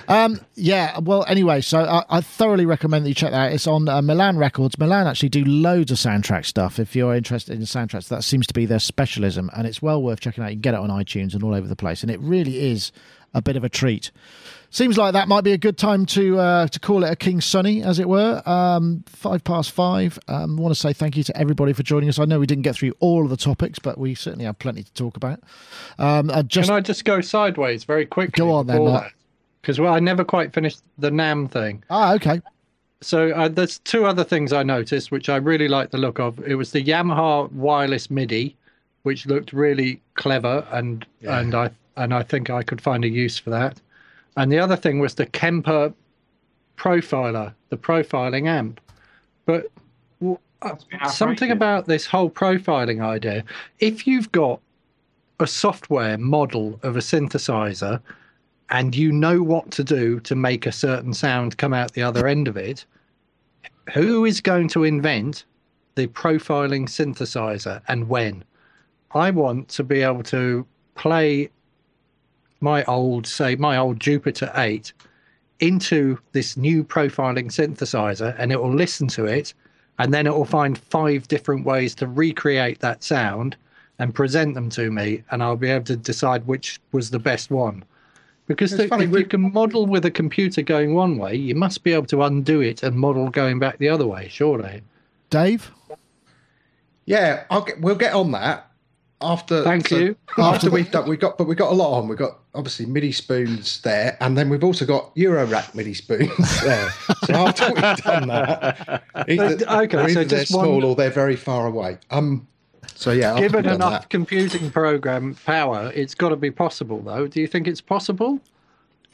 [0.09, 3.53] Um, yeah, well, anyway, so I, I thoroughly recommend that you check that out.
[3.53, 4.77] It's on uh, Milan Records.
[4.79, 6.79] Milan actually do loads of soundtrack stuff.
[6.79, 10.21] If you're interested in soundtracks, that seems to be their specialism, and it's well worth
[10.21, 10.49] checking out.
[10.49, 12.91] You can get it on iTunes and all over the place, and it really is
[13.35, 14.11] a bit of a treat.
[14.73, 17.41] Seems like that might be a good time to uh, to call it a King
[17.41, 18.41] Sunny, as it were.
[18.49, 20.17] Um, five past five.
[20.29, 22.21] Um, I want to say thank you to everybody for joining us.
[22.21, 24.85] I know we didn't get through all of the topics, but we certainly have plenty
[24.85, 25.41] to talk about.
[25.99, 28.39] Um, just Can I just go sideways very quickly?
[28.39, 29.11] Go on then,
[29.61, 31.83] Because well, I never quite finished the NAMM thing.
[31.91, 32.41] ah, okay.
[33.01, 36.39] So uh, there's two other things I noticed which I really like the look of.
[36.47, 38.57] It was the Yamaha wireless MIDI,
[39.03, 43.37] which looked really clever, and and I and I think I could find a use
[43.37, 43.81] for that.
[44.37, 45.93] And the other thing was the Kemper
[46.77, 48.81] profiler, the profiling amp.
[49.45, 49.71] But
[50.63, 53.45] uh, something about this whole profiling idea.
[53.79, 54.61] If you've got
[55.39, 58.01] a software model of a synthesizer
[58.69, 62.27] and you know what to do to make a certain sound come out the other
[62.27, 62.85] end of it,
[63.95, 65.45] who is going to invent
[65.95, 68.45] the profiling synthesizer and when?
[69.13, 71.51] I want to be able to play
[72.61, 74.93] my old, say, my old Jupiter 8
[75.61, 79.53] into this new profiling synthesizer and it will listen to it
[79.99, 83.57] and then it will find five different ways to recreate that sound
[83.99, 87.51] and present them to me and I'll be able to decide which was the best
[87.51, 87.85] one.
[88.47, 91.55] Because the, funny, if we- you can model with a computer going one way, you
[91.55, 94.83] must be able to undo it and model going back the other way, surely.
[95.29, 95.71] Dave?
[97.05, 98.70] Yeah, I'll get, we'll get on that
[99.21, 99.63] after.
[99.65, 100.17] Thank so you.
[100.39, 102.09] After we've done, we got, but we got a lot on.
[102.09, 106.61] We got obviously MIDI spoons there, and then we've also got Euro rack MIDI spoons
[106.65, 106.91] there.
[107.25, 109.45] So after we've done that, either,
[109.85, 111.99] okay, or so they're just one- small or they're very far away.
[112.11, 112.47] Um.
[112.95, 117.27] So yeah, Given enough that- computing program power, it's got to be possible, though.
[117.27, 118.41] Do you think it's possible?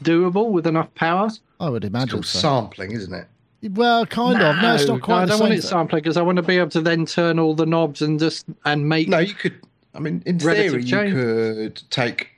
[0.04, 1.30] Doable with enough power?
[1.58, 2.38] I would imagine called so.
[2.38, 3.26] sampling, isn't it?
[3.70, 4.56] Well, kind of.
[4.62, 5.48] No, it's not quite I the don't same.
[5.48, 8.02] want it sampling because I want to be able to then turn all the knobs
[8.02, 9.08] and just and make.
[9.08, 9.58] No, you could.
[9.96, 11.14] I mean, in Relative theory, you change.
[11.14, 12.28] could take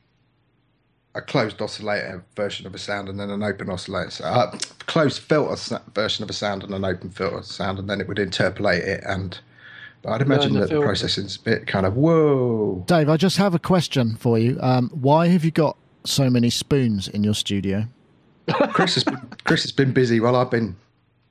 [1.15, 4.57] a closed oscillator version of a sound and then an open oscillator, uh,
[4.87, 8.19] closed filter version of a sound and an open filter sound, and then it would
[8.19, 9.03] interpolate it.
[9.05, 9.39] And
[10.03, 10.87] but I'd imagine the that the filter.
[10.87, 12.85] processing's a bit kind of whoa.
[12.87, 14.59] Dave, I just have a question for you.
[14.61, 17.87] Um, why have you got so many spoons in your studio?
[18.71, 20.77] Chris has been, Chris has been busy while I've been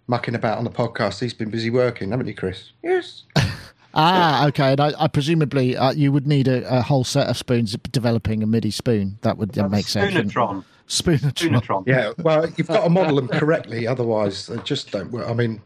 [0.07, 1.19] mucking about on the podcast.
[1.19, 2.71] He's been busy working, haven't you, Chris?
[2.83, 3.23] Yes.
[3.97, 4.73] Ah, okay.
[4.73, 8.43] And I, I presumably uh, you would need a, a whole set of spoons developing
[8.43, 9.17] a MIDI spoon.
[9.21, 10.13] That would uh, make sense.
[10.13, 10.35] shouldn't it?
[10.35, 10.63] Spoonatron.
[10.87, 11.33] Spoonatron.
[11.33, 11.87] Spoonatron.
[11.87, 12.13] Yeah.
[12.19, 15.27] Well, you've got to model them correctly, otherwise they just don't work.
[15.27, 15.61] I mean,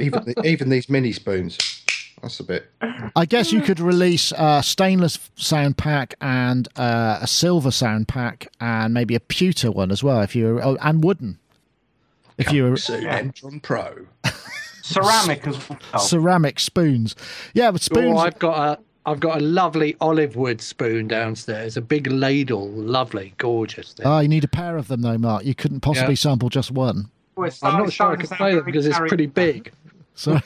[0.00, 1.58] even the, even these mini spoons.
[2.22, 2.70] That's a bit.
[3.14, 8.48] I guess you could release a stainless sound pack and uh, a silver sound pack
[8.58, 11.38] and maybe a pewter one as well if you oh, and wooden.
[12.38, 14.06] If you were Soon, Entron Pro.
[14.84, 15.78] Ceramic as well.
[15.98, 17.16] ceramic spoons,
[17.54, 18.14] yeah, but spoons.
[18.14, 18.82] Oh, I've got a.
[19.06, 23.92] I've got a lovely olive wood spoon downstairs, a big ladle, lovely, gorgeous.
[23.92, 24.06] Thing.
[24.06, 25.44] Ah, you need a pair of them though, Mark.
[25.44, 26.18] You couldn't possibly Yeah.
[26.18, 27.10] sample just one.
[27.36, 29.26] We're I'm not sure I starting can to sound play them very because it's pretty
[29.26, 29.72] big.
[30.14, 30.40] Sorry.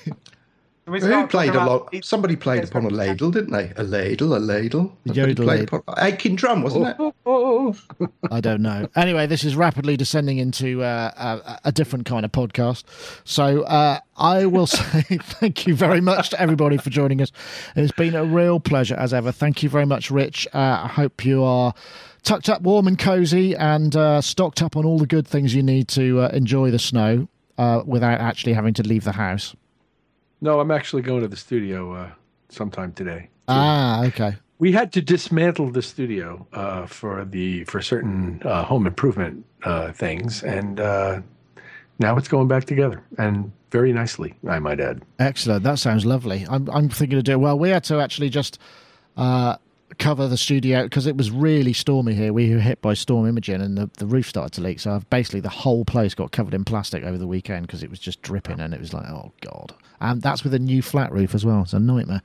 [0.89, 1.95] We Who played a lot?
[2.03, 3.73] Somebody played upon a ladle, didn't they?
[3.77, 4.97] A ladle, a ladle.
[5.07, 5.79] Somebody Yodel ladle.
[5.79, 7.15] upon Aching drum, wasn't it?
[7.27, 7.77] Oh,
[8.31, 8.89] I don't know.
[8.97, 12.85] Anyway, this is rapidly descending into uh, a, a different kind of podcast.
[13.25, 17.33] So uh, I will say thank you very much to everybody for joining us.
[17.77, 19.33] It's been a real pleasure as ever.
[19.33, 20.47] Thank you very much, Rich.
[20.55, 21.75] Uh, I hope you are
[22.23, 25.63] tucked up warm and cozy and uh, stocked up on all the good things you
[25.63, 27.29] need to uh, enjoy the snow
[27.59, 29.55] uh, without actually having to leave the house.
[30.41, 32.11] No, I'm actually going to the studio uh,
[32.49, 33.29] sometime today.
[33.49, 34.37] Ah, okay.
[34.59, 39.93] We had to dismantle the studio uh, for the for certain uh, home improvement uh,
[39.93, 41.21] things, and uh,
[41.99, 45.03] now it's going back together, and very nicely, I might add.
[45.19, 45.63] Excellent.
[45.63, 46.47] That sounds lovely.
[46.49, 47.59] I'm, I'm thinking of doing well.
[47.59, 48.59] We had to actually just
[49.17, 49.57] uh,
[49.99, 52.33] cover the studio because it was really stormy here.
[52.33, 54.81] We were hit by storm Imogen and the, the roof started to leak.
[54.81, 57.91] So I've basically the whole place got covered in plastic over the weekend because it
[57.91, 59.75] was just dripping and it was like, oh God.
[60.01, 61.63] And that's with a new flat roof as well.
[61.63, 62.23] It's a nightmare.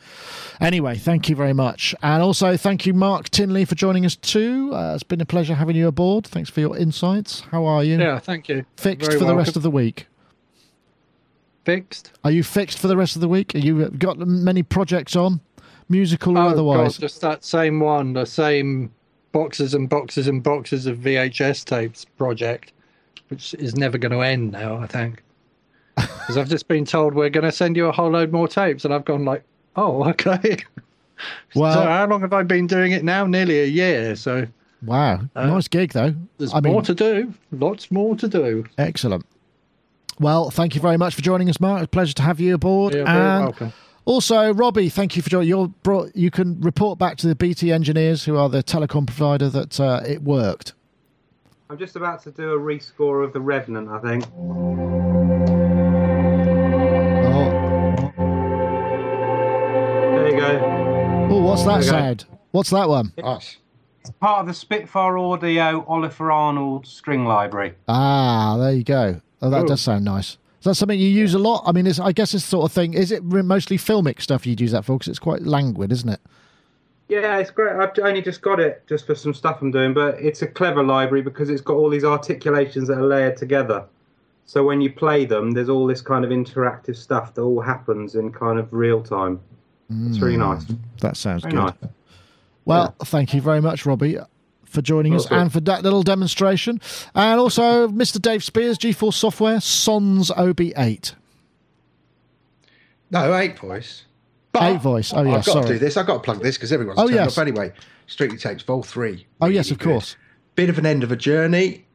[0.61, 1.95] Anyway, thank you very much.
[2.03, 4.71] And also thank you, Mark Tinley, for joining us too.
[4.73, 6.27] Uh, it's been a pleasure having you aboard.
[6.27, 7.41] Thanks for your insights.
[7.51, 7.99] How are you?
[7.99, 8.65] Yeah, thank you.
[8.77, 10.07] Fixed Very for the rest of the week.
[11.65, 12.11] Fixed.
[12.23, 13.55] Are you fixed for the rest of the week?
[13.55, 15.39] Are you got many projects on,
[15.89, 16.97] musical or Oh, otherwise?
[16.97, 18.91] God, just that same one, the same
[19.31, 22.71] boxes and boxes and boxes of VHS tapes project,
[23.29, 25.23] which is never going to end now, I think.
[25.95, 28.85] Because I've just been told we're going to send you a whole load more tapes,
[28.85, 29.43] and I've gone like,
[29.75, 30.57] oh, okay.
[31.55, 33.25] Well- so how long have I been doing it now?
[33.25, 34.15] Nearly a year.
[34.15, 34.47] So
[34.85, 36.13] Wow, Uh, nice gig though.
[36.37, 37.33] there's I more mean, to do.
[37.51, 38.65] Lots more to do.
[38.77, 39.25] excellent.
[40.19, 41.79] Well, thank you very much for joining us, Mark.
[41.81, 42.93] It's a pleasure to have you aboard.
[42.93, 43.73] You're very and welcome.
[44.05, 45.47] Also, Robbie, thank you for joining.
[45.47, 49.49] You're brought, you can report back to the BT engineers, who are the telecom provider,
[49.49, 50.73] that uh, it worked.
[51.69, 54.25] I'm just about to do a rescore of the Revenant, I think.
[57.25, 58.11] Oh,
[60.17, 61.27] There you go.
[61.31, 62.25] oh what's that sound?
[62.51, 63.13] What's that one?
[63.17, 67.73] It's part of the Spitfire Audio Olafur Arnalds string library.
[67.87, 69.21] Ah, there you go.
[69.41, 69.67] Oh, that Oh.
[69.67, 70.37] does sound nice.
[70.63, 71.63] Is that something you use a lot?
[71.65, 72.93] I mean, it's, I guess this sort of thing.
[72.93, 74.97] Is it mostly filmic stuff you'd use that for?
[74.97, 76.21] Because it's quite languid, isn't it?
[77.09, 77.75] Yeah, it's great.
[77.75, 80.81] I've only just got it just for some stuff I'm doing, but it's a clever
[80.81, 83.83] library because it's got all these articulations that are layered together.
[84.45, 88.15] So when you play them, there's all this kind of interactive stuff that all happens
[88.15, 89.41] in kind of real time.
[89.89, 90.43] It's really hmm.
[90.43, 90.63] nice.
[91.01, 91.61] That sounds Very good.
[91.61, 91.91] nice.
[92.63, 94.17] Well, thank you very much, Robbie,
[94.73, 95.35] for joining us Okay.
[95.35, 96.81] and for that little demonstration.
[97.15, 98.21] And also, Mr.
[98.21, 101.13] Dave Spiers, GForce Software, Sons OB8.
[103.11, 104.03] No, eight voice.
[104.51, 105.13] But Eight voice.
[105.13, 105.67] Oh, yeah, I've got sorry.
[105.67, 105.97] to do this.
[105.97, 107.37] I've got to plug this because everyone's Oh, turned yes.
[107.37, 107.71] off anyway.
[108.07, 109.25] Streetly Tapes Vol 3.
[109.41, 109.85] Oh, yes, of good.
[109.89, 110.15] course.
[110.55, 111.85] Bit of an end of a journey.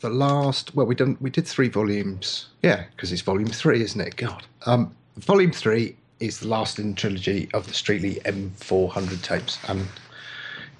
[0.00, 2.48] The last, well, we done we did three volumes.
[2.62, 4.14] Yeah, because it's volume three, isn't it?
[4.16, 4.44] God.
[4.66, 9.86] Um, volume three is the last in the trilogy of the Streetly M400 tapes, and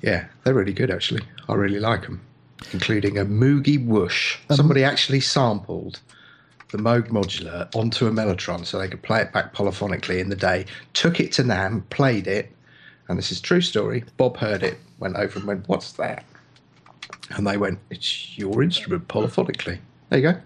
[0.03, 1.22] yeah, they're really good actually.
[1.49, 2.20] I really like them,
[2.72, 4.38] including a Moogie Whoosh.
[4.51, 6.01] Um, Somebody actually sampled
[6.70, 10.36] the Moog modular onto a Mellotron so they could play it back polyphonically in the
[10.36, 10.66] day.
[10.92, 12.53] Took it to NAMM, played it,
[13.09, 14.05] and this is true story.
[14.16, 16.24] Bob heard it, went over and went, "What's that?"
[17.30, 19.78] And they went, "It's your instrument polyphonically."
[20.11, 20.40] There you go.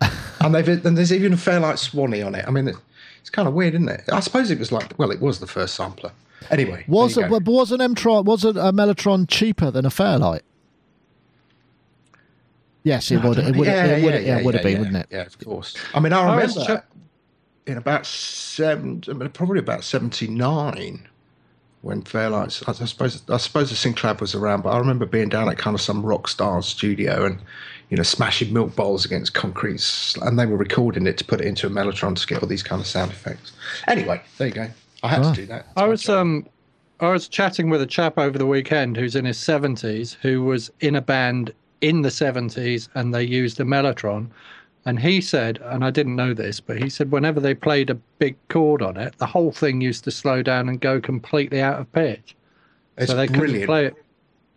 [0.40, 2.44] and they've and there's even a Fairlight Swanee on it.
[2.46, 2.76] I mean, it,
[3.20, 4.04] it's kind of weird, isn't it?
[4.12, 6.12] I suppose it was like, well, it was the first sampler.
[6.50, 10.42] Anyway, Was it, but was an Mtron, was it a Mellotron cheaper than a Fairlight?
[12.82, 13.38] Yes, it would.
[13.38, 13.66] It would.
[13.66, 14.22] it would.
[14.22, 15.06] Yeah, it would have been, yeah, wouldn't it?
[15.10, 15.74] Yeah, of course.
[15.94, 16.86] I mean, I remember check-
[17.66, 19.00] in about seven,
[19.32, 21.08] probably about seventy nine,
[21.80, 22.62] when Fairlights.
[22.66, 25.56] I, I suppose I suppose the Synclavier was around, but I remember being down at
[25.56, 27.38] kind of some rock star studio and
[27.88, 31.46] you know smashing milk bowls against concrete, and they were recording it to put it
[31.46, 33.52] into a mellotron to get all these kind of sound effects.
[33.88, 34.68] Anyway, there you go.
[35.04, 35.32] I had Ah.
[35.32, 35.66] to do that.
[35.76, 36.46] I was um,
[37.00, 40.70] I was chatting with a chap over the weekend who's in his seventies, who was
[40.80, 44.28] in a band in the seventies, and they used a mellotron.
[44.86, 47.94] And he said, and I didn't know this, but he said whenever they played a
[48.18, 51.80] big chord on it, the whole thing used to slow down and go completely out
[51.80, 52.36] of pitch.
[52.98, 53.66] It's so they couldn't brilliant.
[53.66, 53.94] play it,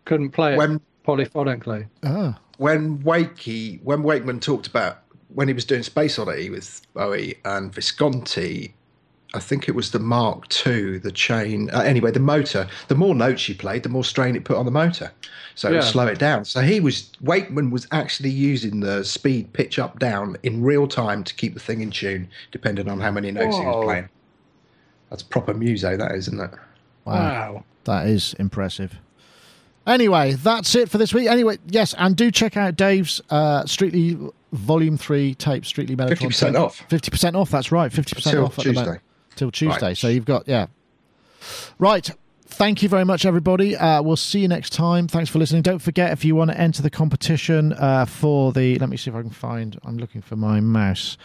[0.05, 1.87] couldn't play it When- polyphonically.
[2.03, 4.99] Ah, when Wakey, when Wakeman talked about
[5.33, 8.73] when he was doing Space Oddity with Bowie and Visconti,
[9.37, 11.69] I think it was the Mark II, the chain.
[11.69, 12.67] Uh, anyway, the motor.
[12.87, 15.11] The more notes you played, the more strain it put on the motor,
[15.55, 16.43] so it would slow it down.
[16.45, 21.23] So he was Wakeman was actually using the speed pitch up down in real time
[21.23, 24.09] to keep the thing in tune, depending on how many notes he was playing.
[25.09, 26.51] That's proper muso, that is, isn't it?
[27.05, 27.53] wow.
[27.53, 27.63] Wow.
[27.85, 28.97] That is impressive.
[29.85, 31.27] Anyway, that's it for this week.
[31.27, 36.17] Anyway, yes, and do check out Dave's uh, Streetly Volume 3 tape, Streetly Mellotron.
[36.17, 36.83] 50% off.
[36.89, 37.89] 50% off, that's right.
[37.89, 38.99] 50% off at the Tuesday.
[39.37, 39.87] Till Tuesday.
[39.87, 39.97] Right.
[39.97, 40.67] So you've got, yeah.
[41.79, 42.09] Right.
[42.49, 43.75] Thank you very much, everybody.
[43.75, 45.07] Uh, we'll see you next time.
[45.07, 45.61] Thanks for listening.
[45.61, 49.11] Don't forget, if you want to enter the competition uh, for the, let me see
[49.11, 51.17] if I can find, I'm looking for my mouse.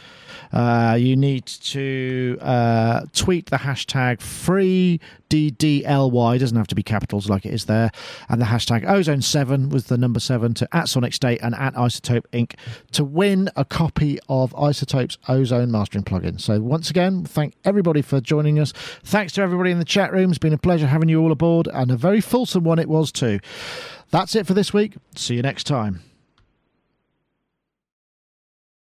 [0.53, 5.01] Uh, you need to uh, tweet the hashtag free
[5.31, 6.39] DDLY.
[6.39, 7.91] Doesn't have to be capitals like it is there.
[8.29, 12.25] And the hashtag ozone7 was the number seven to at Sonic State and at iZotope
[12.33, 12.55] Inc.
[12.93, 16.41] to win a copy of iZotope's ozone mastering plugin.
[16.41, 18.73] So, once again, thank everybody for joining us.
[19.05, 20.31] Thanks to everybody in the chat room.
[20.31, 23.11] It's been a pleasure having you all aboard and a very fulsome one it was
[23.11, 23.41] too.
[24.11, 24.95] That's it for this week.
[25.17, 26.12] See you next time.